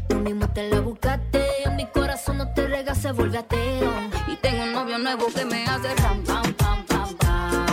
Tú 0.07 0.18
mismo 0.18 0.47
te 0.49 0.70
la 0.70 0.82
buscaste, 0.82 1.47
mi 1.76 1.88
corazón 1.88 2.38
no 2.38 2.53
te 2.53 2.68
rega, 2.68 2.93
se 2.93 3.12
vuelve 3.12 3.39
ateo. 3.39 3.91
Y 4.28 4.36
tengo 4.36 4.66
un 4.66 4.74
novio 4.74 4.99
nuevo 4.99 5.26
que 5.34 5.45
me 5.45 5.66
hace 5.66 5.95
ram, 5.95 6.24
pam, 6.26 6.53
pam, 6.53 6.86
pam, 6.86 7.16
pam. 7.16 7.66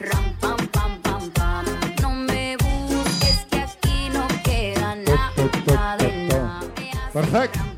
Ram, 0.00 0.36
pam, 0.38 0.56
pam, 0.68 1.00
pam, 1.00 1.30
pam. 1.30 1.64
No 2.02 2.10
me 2.10 2.58
busques 2.58 3.46
que 3.50 3.60
aquí 3.60 4.10
no 4.12 4.26
queda 4.44 4.96
nada, 4.96 5.96
de 5.96 6.26
nada. 6.28 6.60
Perfect. 7.14 7.75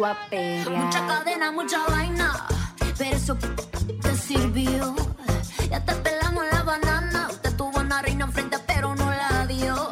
Disco 0.00 0.06
a 0.06 0.16
pelear. 0.28 0.70
Mucha 0.70 1.06
cadena, 1.06 1.52
mucha 1.52 1.78
vaina, 1.88 2.46
pero 2.98 3.16
eso 3.16 3.36
te 4.02 4.16
sirvió. 4.16 4.94
Ya 5.70 5.84
te 5.84 5.94
pelamos 5.94 6.44
la 6.52 6.62
banana. 6.62 7.28
Usted 7.30 7.54
tuvo 7.56 7.78
una 7.78 8.02
reina 8.02 8.24
enfrente, 8.24 8.56
pero 8.66 8.94
no 8.94 9.10
la 9.10 9.46
dio. 9.46 9.90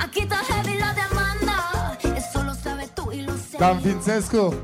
Aquí 0.00 0.20
está 0.20 0.36
heavy 0.36 0.78
la 0.78 0.92
demanda. 0.94 1.98
Eso 2.16 2.42
lo 2.42 2.54
sabes 2.54 2.94
tú 2.94 3.12
y 3.12 3.22
lo 3.22 3.32
sé. 3.36 3.58
Dan 3.58 3.80
Fințescu, 3.80 4.54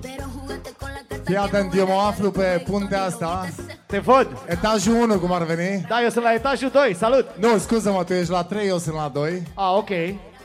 fii 1.24 1.36
atent, 1.36 1.74
eu 1.74 1.86
mă 1.86 2.02
aflu 2.08 2.30
pe 2.30 2.62
puntea 2.66 3.04
asta. 3.04 3.48
Te 3.86 3.98
văd. 3.98 4.28
Etajul 4.46 4.94
1, 4.94 5.18
cum 5.18 5.32
ar 5.32 5.42
veni. 5.42 5.84
Da, 5.88 6.02
eu 6.02 6.10
sunt 6.10 6.24
la 6.24 6.34
etajul 6.34 6.70
2, 6.70 6.94
salut! 6.94 7.26
Nu, 7.38 7.58
scuză-mă, 7.58 8.04
tu 8.04 8.12
ești 8.12 8.30
la 8.30 8.44
3, 8.44 8.66
eu 8.66 8.78
sunt 8.78 8.94
la 8.94 9.10
2. 9.12 9.42
A, 9.54 9.72
ok. 9.72 9.90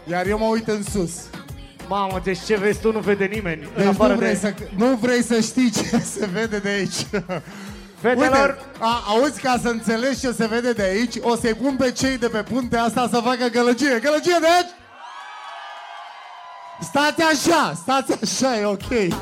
Iar 0.07 0.26
eu 0.28 0.38
mă 0.38 0.45
uit 0.45 0.67
în 0.67 0.84
sus. 0.84 1.11
Mamă, 1.88 2.22
deci 2.24 2.40
ce 2.46 2.56
vezi 2.58 2.80
tu 2.80 2.92
nu 2.92 3.00
vede 3.00 3.26
nimeni. 3.26 3.62
în 3.64 3.70
Deci 3.76 3.86
afară 3.86 4.14
nu 4.14 4.20
vrei, 4.20 4.32
de... 4.32 4.38
să, 4.38 4.54
nu 4.76 4.96
vrei 5.02 5.24
să 5.24 5.40
știi 5.40 5.72
ce 5.72 5.98
se 6.18 6.26
vede 6.34 6.58
de 6.58 6.70
aici. 6.70 7.06
Fetelor- 8.02 8.18
Uite, 8.18 8.58
a, 8.80 9.04
auzi, 9.08 9.42
ca 9.42 9.60
să 9.62 9.68
înțelegi 9.68 10.20
ce 10.20 10.32
se 10.32 10.48
vede 10.48 10.72
de 10.74 10.82
aici, 10.84 11.16
o 11.22 11.36
să-i 11.36 11.54
pun 11.54 11.76
pe 11.76 11.92
cei 11.92 12.18
de 12.18 12.28
pe 12.28 12.44
puntea 12.44 12.84
asta 12.84 13.10
să 13.12 13.20
facă 13.24 13.48
gălăgie. 13.52 14.00
Gălăgie 14.04 14.38
de 14.40 14.48
aici! 14.56 14.70
Stați 16.82 17.22
așa, 17.22 17.74
stați 17.82 18.12
așa, 18.24 18.60
e 18.60 18.66
ok. 18.66 19.14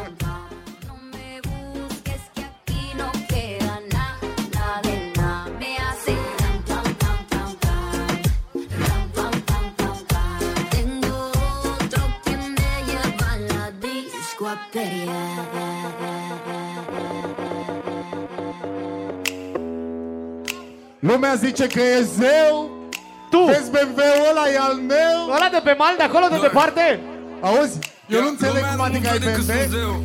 Disco 14.54 14.80
a 14.80 16.24
Lumea 21.00 21.36
zice 21.36 21.68
că 21.68 21.80
e 21.80 22.02
zeu. 22.02 22.70
Tu! 23.30 23.44
Vezi 23.44 23.70
BMW-ul 23.70 24.28
ăla 24.30 24.50
e 24.54 24.58
al 24.58 24.74
meu? 24.74 25.36
Ăla 25.36 25.50
de 25.52 25.62
pe 25.64 25.76
mal, 25.78 25.94
de 25.98 26.04
acolo, 26.04 26.28
de 26.32 26.38
departe? 26.42 27.00
Auzi? 27.42 27.80
Eu 28.08 28.22
nu 28.22 28.28
înțeleg 28.28 28.64
cum 28.72 28.82
adică 28.82 29.10
ai 29.10 29.20
BMW. 29.20 30.04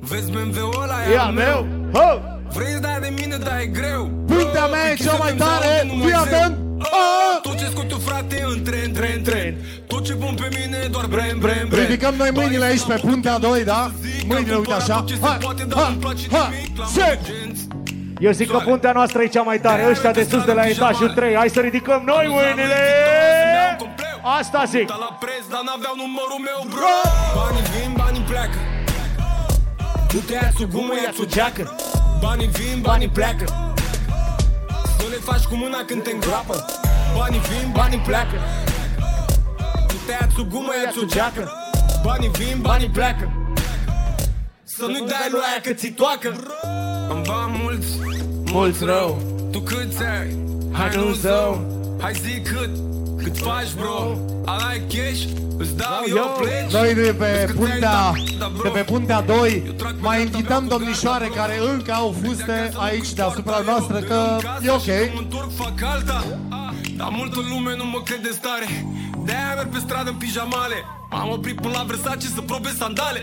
Vezi 0.00 0.30
BMW-ul 0.30 0.82
ăla 0.82 1.12
E 1.12 1.18
al 1.18 1.32
meu. 1.32 1.66
Ho! 1.92 2.20
Vrei 2.48 2.72
să 2.72 2.78
dai 2.78 2.98
de 3.00 3.12
mine, 3.20 3.36
dar 3.36 3.60
e 3.60 3.66
greu 3.66 4.10
Puntea 4.26 4.66
mea 4.66 4.90
e 4.90 4.94
cea 4.94 5.16
mai 5.16 5.34
tare. 5.34 5.88
Fii 6.04 6.12
atent. 6.12 6.65
Ah! 6.96 7.40
Tot 7.42 7.58
ce 7.58 7.66
scot 7.70 7.90
eu, 7.90 7.98
frate, 7.98 8.44
în 8.48 8.62
tren, 8.62 8.92
tren, 8.92 9.22
tren. 9.22 9.56
Tot 9.86 10.04
ce 10.04 10.12
pun 10.12 10.34
pe 10.34 10.48
mine, 10.58 10.78
e 10.84 10.88
doar 10.88 11.06
brem, 11.06 11.38
brem, 11.38 11.68
brem. 11.68 11.84
Ridicăm 11.84 12.14
noi 12.14 12.30
mâinile 12.32 12.64
aici 12.64 12.82
pe 12.82 12.94
puntea 12.94 13.38
2, 13.38 13.64
da? 13.64 13.90
Mâinile, 14.26 14.54
uite 14.54 14.72
așa. 14.72 15.04
Hai, 15.20 15.38
hai, 15.72 15.98
hai, 16.30 16.72
se! 16.94 17.18
Eu 18.20 18.32
zic 18.32 18.50
că 18.50 18.56
puntea 18.56 18.92
noastră 18.92 19.22
e 19.22 19.26
cea 19.26 19.42
mai 19.42 19.60
tare, 19.60 19.86
ăștia 19.90 20.10
de 20.10 20.26
sus 20.30 20.44
de 20.44 20.52
la 20.52 20.66
etajul 20.66 21.08
3. 21.08 21.34
Hai 21.34 21.48
să 21.48 21.60
ridicăm 21.60 22.02
noi 22.06 22.26
mâinile! 22.28 22.76
Asta 24.38 24.64
zic! 24.66 24.88
la 24.88 25.16
preț, 25.20 25.44
dar 25.50 25.60
n-aveau 25.64 25.94
numărul 25.96 26.40
meu, 26.48 26.60
bro! 26.74 26.96
Banii 27.36 27.62
vin, 27.62 27.92
banii 27.96 28.20
pleacă. 28.20 28.58
Tu 30.08 30.16
te 30.16 30.32
ia 30.32 30.50
sub 30.58 30.70
gumă, 30.70 30.92
ia 31.04 31.12
sub 31.14 31.28
geacă. 31.28 31.74
Banii 32.20 32.46
vin, 32.46 32.80
banii 32.80 33.08
pleacă. 33.08 33.44
Să 34.98 35.06
le 35.10 35.16
faci 35.16 35.42
cu 35.42 35.54
mâna 35.54 35.84
când 35.86 36.02
te 36.02 36.10
îngroapă 36.10 36.64
Banii 37.16 37.40
vin, 37.40 37.72
banii 37.72 37.98
pleacă. 37.98 38.36
Tu 39.88 39.94
te 40.06 40.12
ia 40.12 40.28
sub 40.34 40.50
gumă, 40.50 40.72
ia 40.84 40.90
sub 40.94 41.08
geacă. 41.08 41.52
Banii 42.02 42.28
vin, 42.28 42.58
banii 42.60 42.88
pleacă. 42.88 43.32
Să 44.62 44.84
nu-i 44.86 45.04
dai 45.08 45.28
lui 45.30 45.40
aia 45.50 45.60
că 45.62 45.72
ți 45.72 45.88
toacă. 45.88 46.36
Am 47.10 47.22
bani 47.26 47.60
mulți, 47.62 47.88
mulți 48.52 48.84
rău. 48.84 49.22
Tu 49.52 49.60
câți 49.60 50.04
ai? 50.04 50.36
Hai 50.72 50.90
nu 50.94 51.12
zău 51.12 51.76
Hai 52.00 52.12
zi 52.12 52.40
cât, 52.40 52.70
cât 53.26 53.38
faci 53.38 53.72
bro? 53.80 54.16
I 54.52 54.54
like 54.66 54.86
cash, 54.96 55.22
îți 55.58 55.76
dau 55.76 56.02
eu 56.08 56.36
pleci? 56.40 56.72
Noi 56.72 56.94
de 56.94 57.14
pe 57.18 57.26
Vezi 57.32 57.46
cât 57.46 57.56
ți-ai 57.56 57.70
puntea, 57.70 57.80
dat, 57.80 58.38
da, 58.38 58.50
bro. 58.56 58.62
de 58.62 58.68
pe 58.68 58.82
puntea 58.92 59.20
2 59.20 59.74
mai 59.98 60.20
invităm 60.20 60.66
domnișoare 60.66 61.26
care 61.26 61.54
încă 61.72 61.92
au 61.92 62.14
fuste 62.22 62.72
aici 62.76 63.12
deasupra 63.12 63.58
noastră 63.64 63.98
că 63.98 64.38
e 64.62 64.70
ok. 64.70 64.86
Mă 65.14 65.18
întorc, 65.18 65.50
fac 65.54 65.82
alta. 65.92 66.24
Ah, 66.48 66.74
Dar 66.96 67.08
multă 67.10 67.38
lume 67.50 67.76
nu 67.76 67.84
mă 67.84 68.00
crede 68.04 68.30
stare. 68.32 68.68
De-aia 69.24 69.54
merg 69.54 69.68
pe 69.68 69.78
stradă 69.78 70.10
în 70.10 70.16
pijamale. 70.16 70.78
Am 71.10 71.30
oprit 71.30 71.60
până 71.60 71.74
la 71.76 71.82
Versace 71.82 72.26
să 72.26 72.40
probe 72.40 72.70
sandale. 72.78 73.20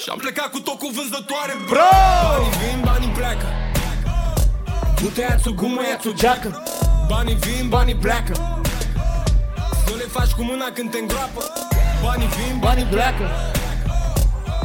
Și 0.00 0.08
am 0.10 0.18
plecat 0.18 0.50
cu 0.50 0.60
tot 0.60 0.78
cu 0.78 0.90
vânzătoare 0.94 1.54
Bro! 1.70 1.90
Banii 2.28 2.54
vin, 2.60 2.78
banii 2.84 3.12
pleacă. 3.18 3.46
Tu 5.00 5.06
te 5.06 5.20
ia 5.20 5.38
sub 5.42 5.54
gumă, 5.54 5.80
ia 5.90 5.98
sub 6.02 6.14
geacă. 6.14 6.62
Banii 7.08 7.34
vin, 7.34 7.68
banii 7.68 7.94
pleacă 7.94 8.56
Să 9.86 9.94
le 9.96 10.04
faci 10.04 10.30
cu 10.30 10.42
mâna 10.42 10.70
când 10.70 10.90
te 10.90 10.98
îngroapă. 10.98 11.42
Banii 12.02 12.26
vin, 12.26 12.58
banii 12.58 12.84
pleacă. 12.84 13.30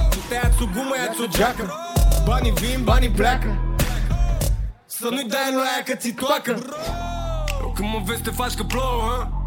Tu 0.10 0.18
te 0.30 0.34
ia 0.34 0.52
sub 0.58 0.74
gumă, 0.74 0.96
ia 0.96 1.14
sub 1.16 1.30
geacă. 1.30 1.74
Banii 2.26 2.52
vin, 2.52 2.84
banii 2.84 3.10
pleacă. 3.10 3.76
Să 4.86 5.08
nu-i 5.10 5.28
dai 5.28 5.52
lui 5.54 5.62
aia 5.74 5.84
că 5.86 5.96
ți 5.96 6.12
toacă. 6.12 6.52
Eu 7.62 7.72
când 7.76 7.90
mă 7.90 8.02
vezi 8.06 8.22
te 8.22 8.30
faci 8.30 8.54
că 8.54 8.64
plouă, 8.64 9.02
ha? 9.02 9.41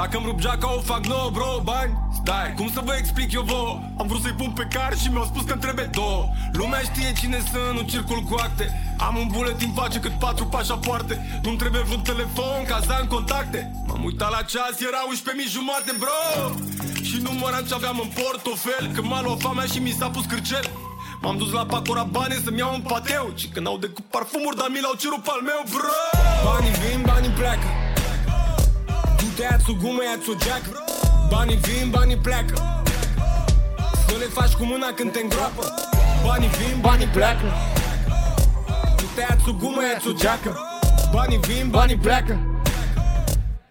Dacă 0.00 0.16
îmi 0.16 0.26
rup 0.26 0.38
geaca 0.40 0.74
o 0.76 0.80
fac 0.80 1.02
nouă, 1.06 1.30
bro, 1.32 1.50
bani. 1.62 1.92
Stai, 2.20 2.52
cum 2.56 2.68
să 2.76 2.80
vă 2.84 2.94
explic 2.98 3.32
eu 3.32 3.42
vouă? 3.42 3.72
Am 4.00 4.06
vrut 4.06 4.22
să-i 4.22 4.38
pun 4.40 4.50
pe 4.50 4.66
car 4.74 4.92
și 5.00 5.08
mi-au 5.12 5.24
spus 5.32 5.44
că 5.50 5.56
trebuie 5.56 5.88
două. 6.00 6.22
Lumea 6.52 6.80
știe 6.90 7.12
cine 7.20 7.38
sunt, 7.50 7.72
nu 7.76 7.82
circul 7.92 8.20
cu 8.28 8.34
acte. 8.46 8.66
Am 9.06 9.14
un 9.22 9.28
buletin 9.32 9.72
face 9.80 9.98
cât 10.00 10.14
patru 10.24 10.44
pașapoarte 10.46 11.40
Nu-mi 11.42 11.56
trebuie 11.56 11.82
vreun 11.82 12.00
telefon 12.00 12.58
ca 12.68 12.78
să 12.86 12.92
am 12.92 13.06
contacte. 13.06 13.60
M-am 13.86 14.04
uitat 14.04 14.30
la 14.36 14.42
ceas, 14.42 14.76
era 14.88 15.00
11 15.08 15.48
jumate, 15.56 15.92
bro. 16.02 16.20
Și 17.08 17.16
număram 17.26 17.64
ce 17.68 17.74
aveam 17.74 17.98
în 18.04 18.10
portofel 18.18 18.84
Că 18.94 19.00
m-a 19.02 19.22
luat 19.22 19.40
foamea 19.40 19.66
și 19.72 19.78
mi 19.78 19.96
s-a 19.98 20.08
pus 20.14 20.24
cârcel. 20.24 20.66
M-am 21.22 21.36
dus 21.36 21.50
la 21.52 21.64
Pacora 21.72 22.06
bani 22.16 22.42
să-mi 22.44 22.58
iau 22.58 22.74
un 22.74 22.84
pateu. 22.92 23.32
Și 23.40 23.46
când 23.54 23.66
au 23.66 23.78
decât 23.78 24.04
parfumuri, 24.14 24.56
dar 24.56 24.68
mi 24.74 24.80
l-au 24.80 24.94
cerut 25.02 25.22
pe 25.22 25.30
al 25.36 25.42
meu, 25.50 25.62
bro. 25.72 25.98
Banii 26.44 26.74
vin, 26.82 27.00
banii 27.08 27.36
pleacă 27.40 27.68
Tu 29.20 29.26
te 29.36 29.42
ia 29.42 29.58
sub 29.64 29.80
gumă, 29.80 30.02
ia 30.02 30.18
o 30.28 30.34
geacă 30.44 30.84
Banii 31.28 31.56
vin, 31.56 31.90
banii 31.90 32.16
pleacă. 32.16 32.82
Să 34.06 34.14
le 34.18 34.24
faci 34.24 34.52
cu 34.52 34.64
mâna 34.64 34.92
când 34.94 35.12
te 35.12 35.20
îngroapă. 35.20 35.64
Banii 36.24 36.48
vin, 36.48 36.80
banii 36.80 37.06
pleacă. 37.06 37.52
Tu 38.96 39.04
te 39.14 39.20
ia 39.20 39.36
sub 39.44 39.58
gumă, 39.58 39.82
ia 39.82 40.00
o 40.08 40.12
geacă 40.12 40.58
Banii 41.12 41.38
vin, 41.38 41.68
banii 41.70 41.96
pleacă. 41.96 42.38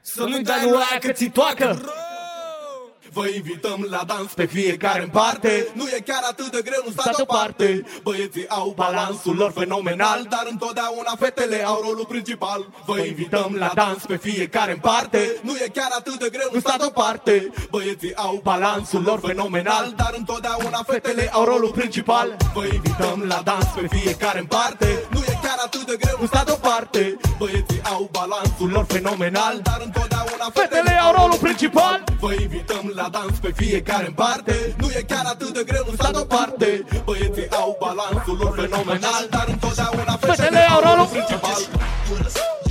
Să 0.01 0.23
nu-i 0.23 0.43
dai 0.43 0.61
lui 0.63 0.81
aia 0.89 0.99
că 0.99 1.11
ți 1.11 1.25
toacă 1.25 1.81
Vă 3.13 3.27
invităm 3.27 3.85
la 3.89 4.03
dans 4.07 4.33
pe 4.33 4.45
fiecare 4.45 5.01
în 5.01 5.09
parte. 5.09 5.67
Nu 5.73 5.87
e 5.87 5.99
chiar 6.05 6.21
atât 6.29 6.51
de 6.51 6.61
greu, 6.63 6.81
nu 6.85 6.91
stați 6.91 7.15
deoparte 7.15 7.85
Băieții 8.03 8.49
au 8.49 8.73
balansul 8.75 9.35
lor 9.35 9.51
fenomenal 9.51 10.25
Dar 10.29 10.47
întotdeauna 10.49 11.13
fetele 11.19 11.65
au 11.65 11.81
rolul 11.81 12.05
principal. 12.05 12.67
Vă 12.85 12.99
invităm 12.99 13.55
la 13.57 13.71
dans 13.75 14.05
pe 14.05 14.17
fiecare 14.17 14.71
în 14.71 14.77
parte. 14.79 15.35
Nu 15.41 15.55
e 15.55 15.67
chiar 15.73 15.89
atât 15.97 16.19
de 16.19 16.29
greu, 16.31 16.49
nu 16.53 16.59
stați 16.59 16.77
deoparte 16.77 17.51
Băieții 17.69 18.15
au 18.15 18.39
balansul 18.43 19.01
lor 19.03 19.19
fenomenal 19.19 19.93
Dar 19.95 20.13
întotdeauna 20.17 20.83
fetele 20.87 21.29
au 21.33 21.43
rolul 21.43 21.71
principal. 21.71 22.37
Vă 22.53 22.63
invităm 22.63 23.23
la 23.27 23.41
dans 23.43 23.65
pe 23.65 23.87
fiecare 23.97 24.39
în 24.39 24.45
parte. 24.45 24.87
Nu 25.09 25.18
e 25.18 25.18
chiar 25.18 25.18
atât 25.65 25.85
de 25.85 25.95
greu 25.99 26.19
Stat 26.25 26.45
deoparte 26.45 27.17
Băieții 27.37 27.81
au 27.83 28.09
balansul 28.11 28.69
lor 28.69 28.85
fenomenal. 28.87 29.59
Dar 29.63 29.81
întotdeauna 29.83 30.47
fetele 30.53 30.93
au 31.05 31.11
rolul 31.17 31.37
principal. 31.37 32.03
Vă 32.19 32.33
invităm 32.33 32.91
la 32.95 33.07
dans 33.09 33.37
pe 33.41 33.51
fiecare 33.55 34.05
în 34.05 34.13
parte. 34.13 34.75
Nu 34.77 34.87
e 34.99 35.01
chiar 35.07 35.25
atât 35.25 35.53
de 35.53 35.63
greu, 35.63 35.85
stat 35.93 36.11
deoparte 36.11 36.85
Băieții 37.03 37.49
au 37.51 37.77
balansul 37.79 38.37
lor 38.41 38.53
fenomenal. 38.59 39.27
Dar 39.29 39.47
întotdeauna 39.47 40.15
fetele 40.21 40.61
au 40.73 40.79
rolul 40.87 41.05
principal. 41.05 41.59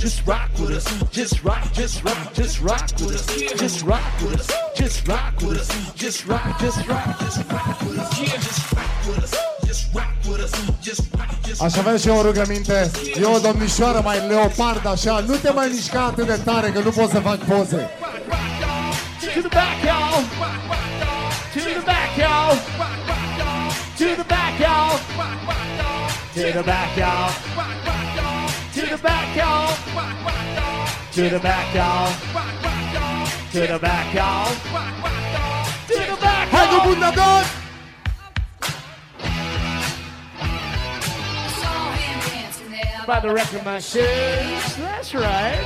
Just 0.03 0.21
rock 0.25 0.49
with 0.59 0.75
us, 0.77 0.85
just 1.11 1.43
rock, 1.43 1.63
just 1.73 2.03
rock, 2.03 2.33
just 2.33 2.59
rock 2.61 2.87
with 2.99 3.13
us, 3.17 3.25
just 3.61 3.79
rock 3.85 4.13
with 4.21 4.39
us, 4.39 4.47
just 4.79 5.07
rock 5.07 5.33
with 5.41 5.59
us, 5.59 5.69
just 6.01 6.25
rock, 6.29 6.57
just 6.61 6.87
rock, 6.87 7.07
just 7.19 7.41
rock 7.51 7.81
with 7.85 7.99
us, 7.99 8.09
just 8.17 8.71
rock 8.71 9.05
with 9.05 9.23
us. 9.23 9.48
Aș 11.61 11.77
avea 11.77 11.97
și 11.97 12.07
eu 12.07 12.17
o 12.17 12.21
rugăminte 12.21 12.91
Eu 13.21 13.33
o 13.33 13.39
domnișoară 13.39 14.01
mai 14.03 14.27
leopard 14.27 14.87
așa 14.87 15.23
Nu 15.27 15.35
te 15.35 15.51
mai 15.51 15.69
mișca 15.73 16.03
atât 16.03 16.25
de 16.25 16.39
tare 16.43 16.69
Că 16.69 16.79
nu 16.79 16.89
pot 16.89 17.09
să 17.09 17.19
fac 17.19 17.37
poze 17.37 17.89
To 19.33 19.41
the 19.41 19.49
back, 19.49 19.83
y'all. 19.83 20.23
To 21.53 21.59
the 21.59 21.83
back, 21.85 22.17
y'all. 22.17 22.55
To 23.97 24.05
the 24.17 24.23
back, 24.23 24.57
y'all. 24.59 24.97
To 26.35 26.51
the 26.55 26.63
back, 26.63 26.95
y'all. 26.97 27.31
To 28.73 28.81
the 28.89 28.97
back, 29.01 29.35
y'all. 29.37 29.69
To 31.13 31.21
the 31.29 31.37
back, 31.37 31.75
y'all. 31.75 32.09
To 32.31 32.39
the 32.41 32.57
back, 32.57 32.93
y'all. 32.93 33.09
To 33.53 33.59
the 33.67 33.77
back, 33.79 34.13
y'all. 34.13 34.51
Hai, 36.51 36.67
domnul 36.71 37.58
about 43.09 43.23
the 43.23 43.33
record 43.33 43.65
machines. 43.65 44.75
That's 44.77 45.15
right. 45.15 45.65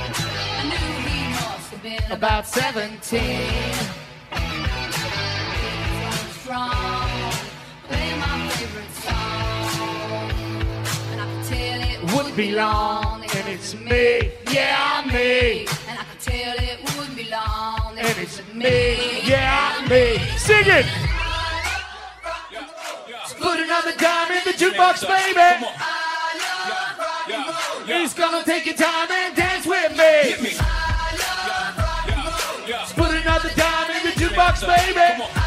about 2.10 2.46
17. 2.46 3.20
Wouldn't 12.14 12.34
be 12.34 12.52
long, 12.52 13.22
and 13.22 13.48
it's 13.48 13.74
me, 13.74 14.32
yeah, 14.50 15.02
me. 15.12 15.66
And 15.88 15.98
I 15.98 16.04
could 16.10 16.20
tell 16.20 16.56
it 16.56 16.96
wouldn't 16.96 17.16
be 17.16 17.28
long, 17.28 17.98
and 17.98 18.18
it's 18.18 18.40
me, 18.54 19.20
yeah, 19.22 19.86
me. 19.90 20.16
Sing 20.38 20.64
it! 20.64 20.86
Put 23.38 23.60
another 23.60 23.92
dime 23.98 24.30
in 24.32 24.44
the 24.46 24.52
jukebox, 24.52 25.06
baby! 25.06 26.13
He's 27.86 28.12
gonna 28.12 28.44
take 28.44 28.66
your 28.66 28.74
time 28.74 29.10
and 29.10 29.34
dance 29.34 29.66
with 29.66 29.92
me. 29.92 30.56
Let's 32.68 32.92
put 32.92 33.10
another 33.12 33.50
dime 33.56 33.90
in 33.92 34.02
the 34.04 34.12
jukebox, 34.12 34.60
baby. 34.66 35.43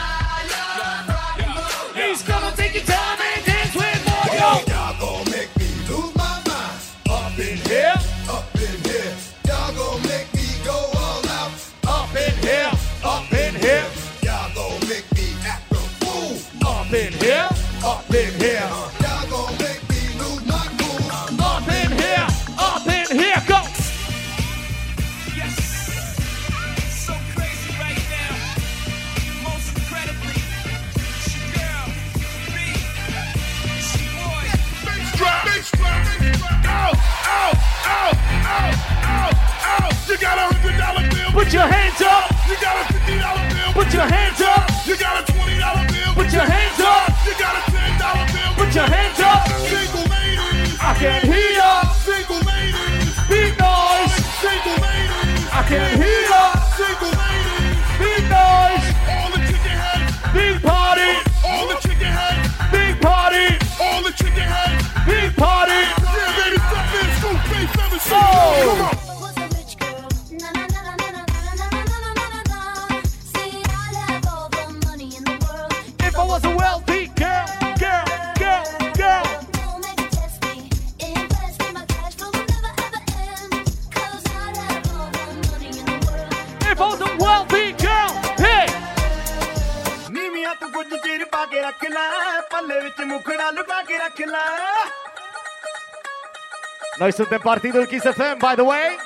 ਤੇ 97.38 97.42
ਭਾਰਤੀ 97.44 97.72
ਦੁਲਕੀ 97.72 97.98
ਸਫੇਮ 98.00 98.38
ਬਾਈ 98.40 98.56
ਦਾ 98.56 98.64
ਵੇ 98.64 98.98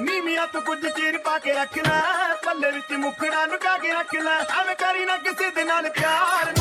ਨੀ 0.00 0.20
ਮੀਆਂ 0.20 0.46
ਤੂੰ 0.46 0.62
ਕੁਝ 0.62 0.78
ਚੀਰ 0.86 1.18
ਪਾ 1.18 1.36
ਕੇ 1.38 1.52
ਰੱਖ 1.52 1.76
ਲੈ 1.78 2.00
ਪੱਲੇ 2.44 2.70
ਵਿੱਚ 2.70 2.92
ਮੁਖੜਾ 2.94 3.44
ਨੂੰ 3.46 3.58
ਕਾ 3.58 3.76
ਕੇ 3.78 3.92
ਰੱਖ 3.92 4.14
ਲੈ 4.16 4.34
ਐਵੇਂ 4.60 4.74
ਕਰੀ 4.76 5.04
ਨਾ 5.04 5.16
ਕਿਸੇ 5.18 5.50
ਦੇ 5.50 5.64
ਨਾਲ 5.64 5.88
ਪਿਆਰ 5.90 6.52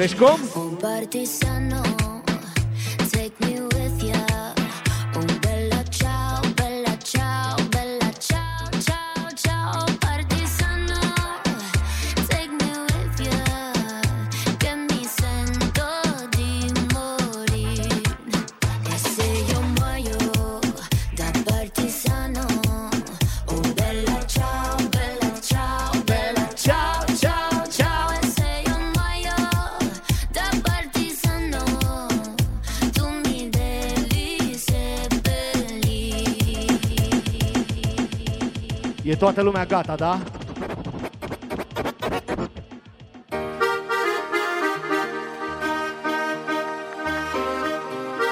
Peškom! 0.00 0.40
toată 39.20 39.42
lumea 39.42 39.64
gata, 39.64 39.94
da? 39.94 40.18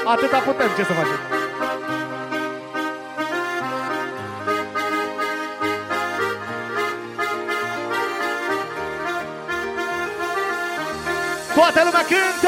Atâta 0.04 0.38
putem, 0.38 0.68
ce 0.76 0.84
să 0.84 0.92
facem? 0.92 1.18
Toată 11.54 11.80
lumea 11.84 12.00
cântă! 12.00 12.47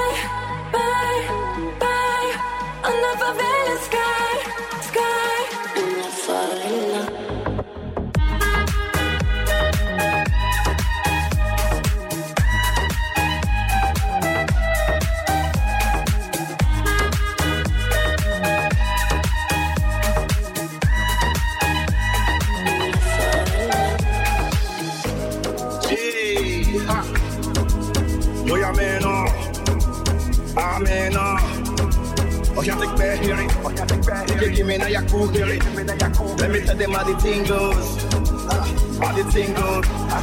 me 34.65 34.77
now 34.77 34.87
your 34.87 35.01
cool 35.03 35.27
girl. 35.27 35.47
Let 35.47 36.51
me 36.51 36.61
tell 36.61 36.75
them 36.75 36.91
how 36.91 37.03
the 37.03 37.15
thing 37.21 37.43
goes. 37.45 38.05
Ah, 38.49 38.65
how 38.99 39.11
the 39.15 39.23
thing 39.31 39.53
goes. 39.53 39.85
Ah, 39.87 40.21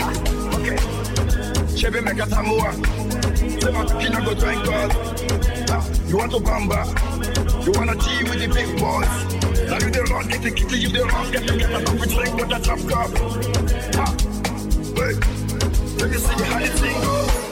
ah, 0.00 0.58
okay. 0.58 0.76
Chebe 1.76 2.02
make 2.02 2.20
us 2.20 2.32
a 2.32 2.42
more. 2.42 2.72
Say 3.60 3.70
my 3.72 3.84
kid 4.00 4.12
go 4.24 4.34
drink 4.34 4.64
God. 4.64 4.90
You 6.08 6.16
want 6.16 6.32
to 6.32 6.38
bamba? 6.38 6.86
You 7.66 7.72
wanna 7.72 7.94
G 7.96 8.24
with 8.24 8.40
the 8.40 8.48
big 8.48 8.78
boys? 8.78 9.10
Now 9.68 9.78
you 9.84 9.90
the 9.90 10.06
wrong, 10.10 10.28
get 10.28 10.42
the 10.42 10.50
kitty, 10.50 10.78
you 10.78 10.88
the 10.88 11.04
wrong, 11.04 11.30
get 11.30 11.46
the 11.46 11.56
get 11.56 11.70
the 11.70 11.84
top, 11.84 12.00
we 12.00 12.06
drink 12.06 12.36
with 12.36 12.48
the 12.48 12.58
top 12.58 12.80
cup. 12.88 13.10
Let 15.98 16.10
me 16.10 16.16
see 16.16 16.44
how 16.44 16.58
the 16.60 16.68
thing 16.68 17.00
goes. 17.02 17.45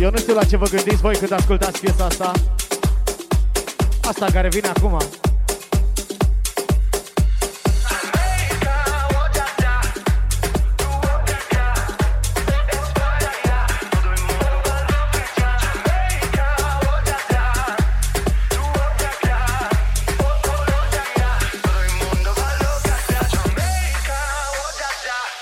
Eu 0.00 0.10
nu 0.10 0.16
știu 0.16 0.34
la 0.34 0.44
ce 0.44 0.56
vă 0.56 0.66
gândiți 0.66 0.96
voi 0.96 1.16
când 1.16 1.32
ascultați 1.32 1.80
piesa 1.80 2.04
asta. 2.04 2.32
Asta 4.02 4.26
care 4.32 4.48
vine 4.48 4.68
acum. 4.68 4.98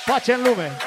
Pace 0.07 0.33
în 0.33 0.43
lume! 0.43 0.86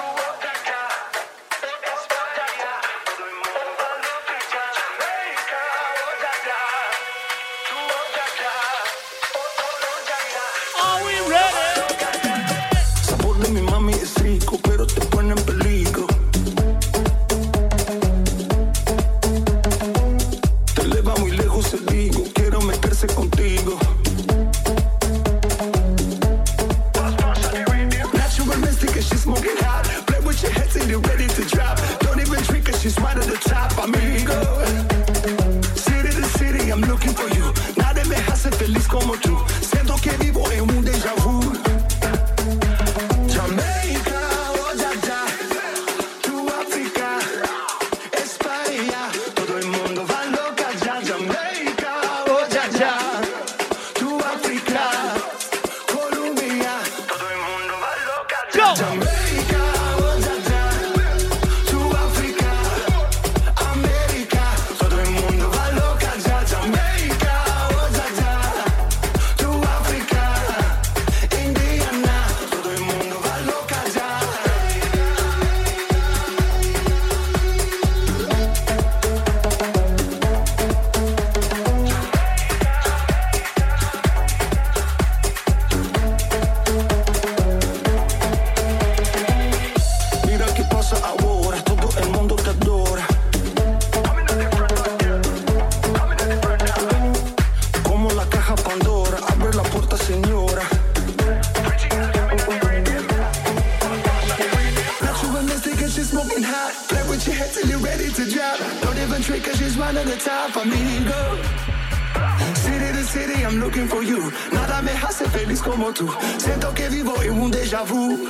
I'm 113.49 113.59
looking 113.59 113.87
for 113.87 114.03
you. 114.03 114.31
Nada 114.51 114.79
me 114.83 114.91
hace 114.91 115.25
feliz 115.27 115.59
como 115.59 115.91
tú. 115.91 116.07
Siento 116.37 116.71
que 116.71 116.87
vivo 116.87 117.19
en 117.23 117.31
un 117.31 117.51
déjà 117.51 117.81
vu. 117.83 118.29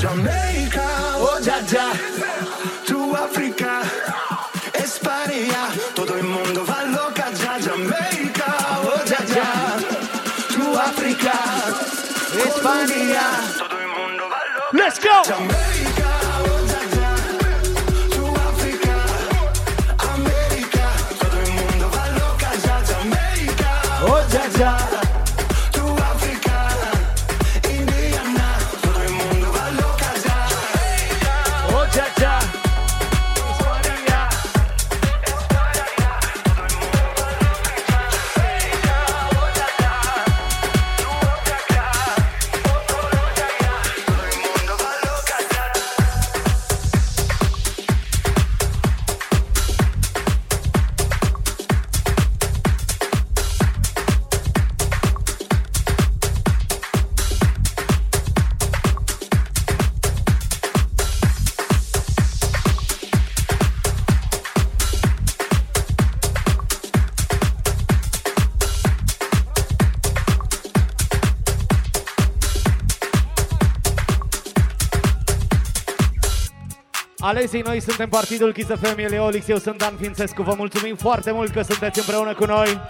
Jamaica, 0.00 0.86
oh 1.16 1.36
ya 1.42 1.60
ya, 1.66 1.90
tu 2.86 3.12
África, 3.16 3.82
España, 4.72 5.68
todo 5.96 6.16
el 6.16 6.22
mundo 6.24 6.64
va 6.64 6.84
loca 6.84 7.32
ya. 7.32 7.58
Jamaica, 7.60 8.54
oh 8.84 9.04
ya 9.04 9.24
ya, 9.34 9.50
tu 10.54 10.78
África, 10.78 11.34
España, 12.46 13.26
todo 13.58 13.80
el 13.80 13.88
mundo 13.88 14.28
va 14.30 14.40
loca. 14.54 14.78
Let's 14.78 14.98
go. 15.00 15.22
Jamaica, 15.26 15.79
Alesii, 77.40 77.60
noi 77.60 77.80
suntem 77.80 78.08
Partidul 78.08 78.52
Kiss 78.52 78.68
FM, 78.68 78.98
el 78.98 79.12
e 79.12 79.18
Olix, 79.18 79.48
eu 79.48 79.58
sunt 79.58 79.76
Dan 79.76 79.94
Fințescu. 80.00 80.42
Vă 80.42 80.54
mulțumim 80.56 80.96
foarte 80.96 81.30
mult 81.32 81.52
că 81.52 81.62
sunteți 81.62 81.98
împreună 81.98 82.34
cu 82.34 82.44
noi. 82.44 82.80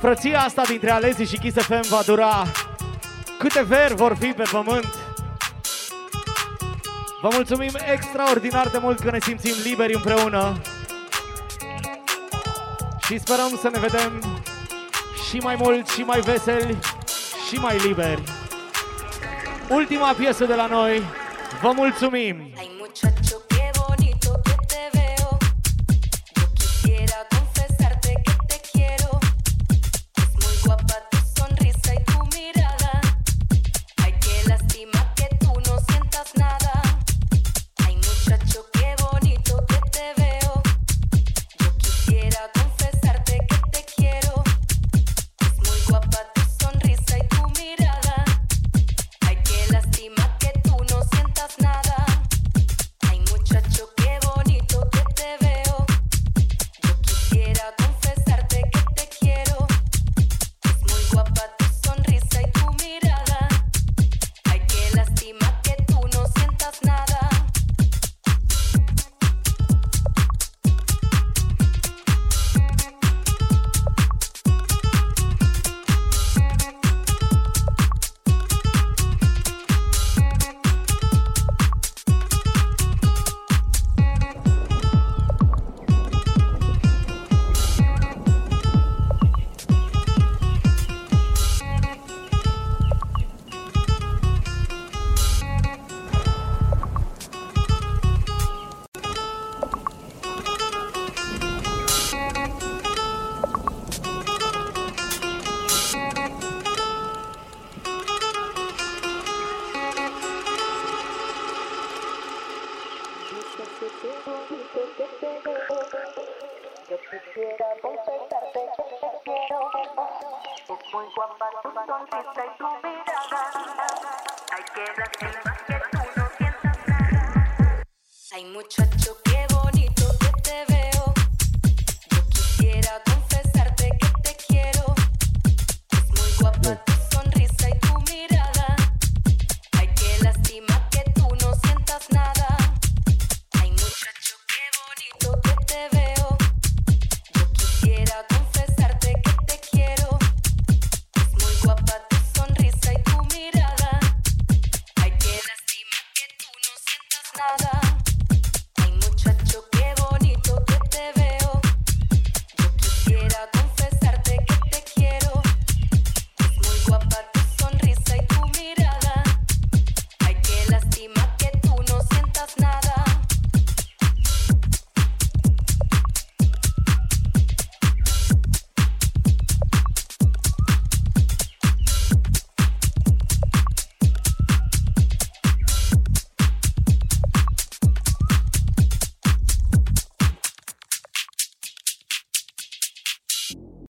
Frăția 0.00 0.40
asta 0.40 0.62
dintre 0.68 0.90
Alesii 0.90 1.26
și 1.26 1.38
Kiss 1.38 1.56
FM 1.62 1.88
va 1.88 2.02
dura 2.06 2.46
câte 3.38 3.62
veri 3.62 3.94
vor 3.94 4.16
fi 4.20 4.26
pe 4.26 4.42
pământ. 4.50 4.94
Vă 7.22 7.28
mulțumim 7.32 7.70
extraordinar 7.92 8.68
de 8.68 8.78
mult 8.78 8.98
că 8.98 9.10
ne 9.10 9.18
simțim 9.20 9.54
liberi 9.64 9.94
împreună. 9.94 10.60
Și 13.06 13.18
sperăm 13.18 13.58
să 13.60 13.68
ne 13.72 13.78
vedem 13.78 14.22
și 15.28 15.36
mai 15.36 15.56
mult, 15.58 15.88
și 15.88 16.00
mai 16.00 16.20
veseli, 16.20 16.78
și 17.48 17.54
mai 17.54 17.76
liberi. 17.78 18.22
Ultima 19.68 20.12
piesă 20.12 20.44
de 20.44 20.54
la 20.54 20.66
noi. 20.66 21.02
Vă 21.62 21.72
mulțumim! 21.74 22.36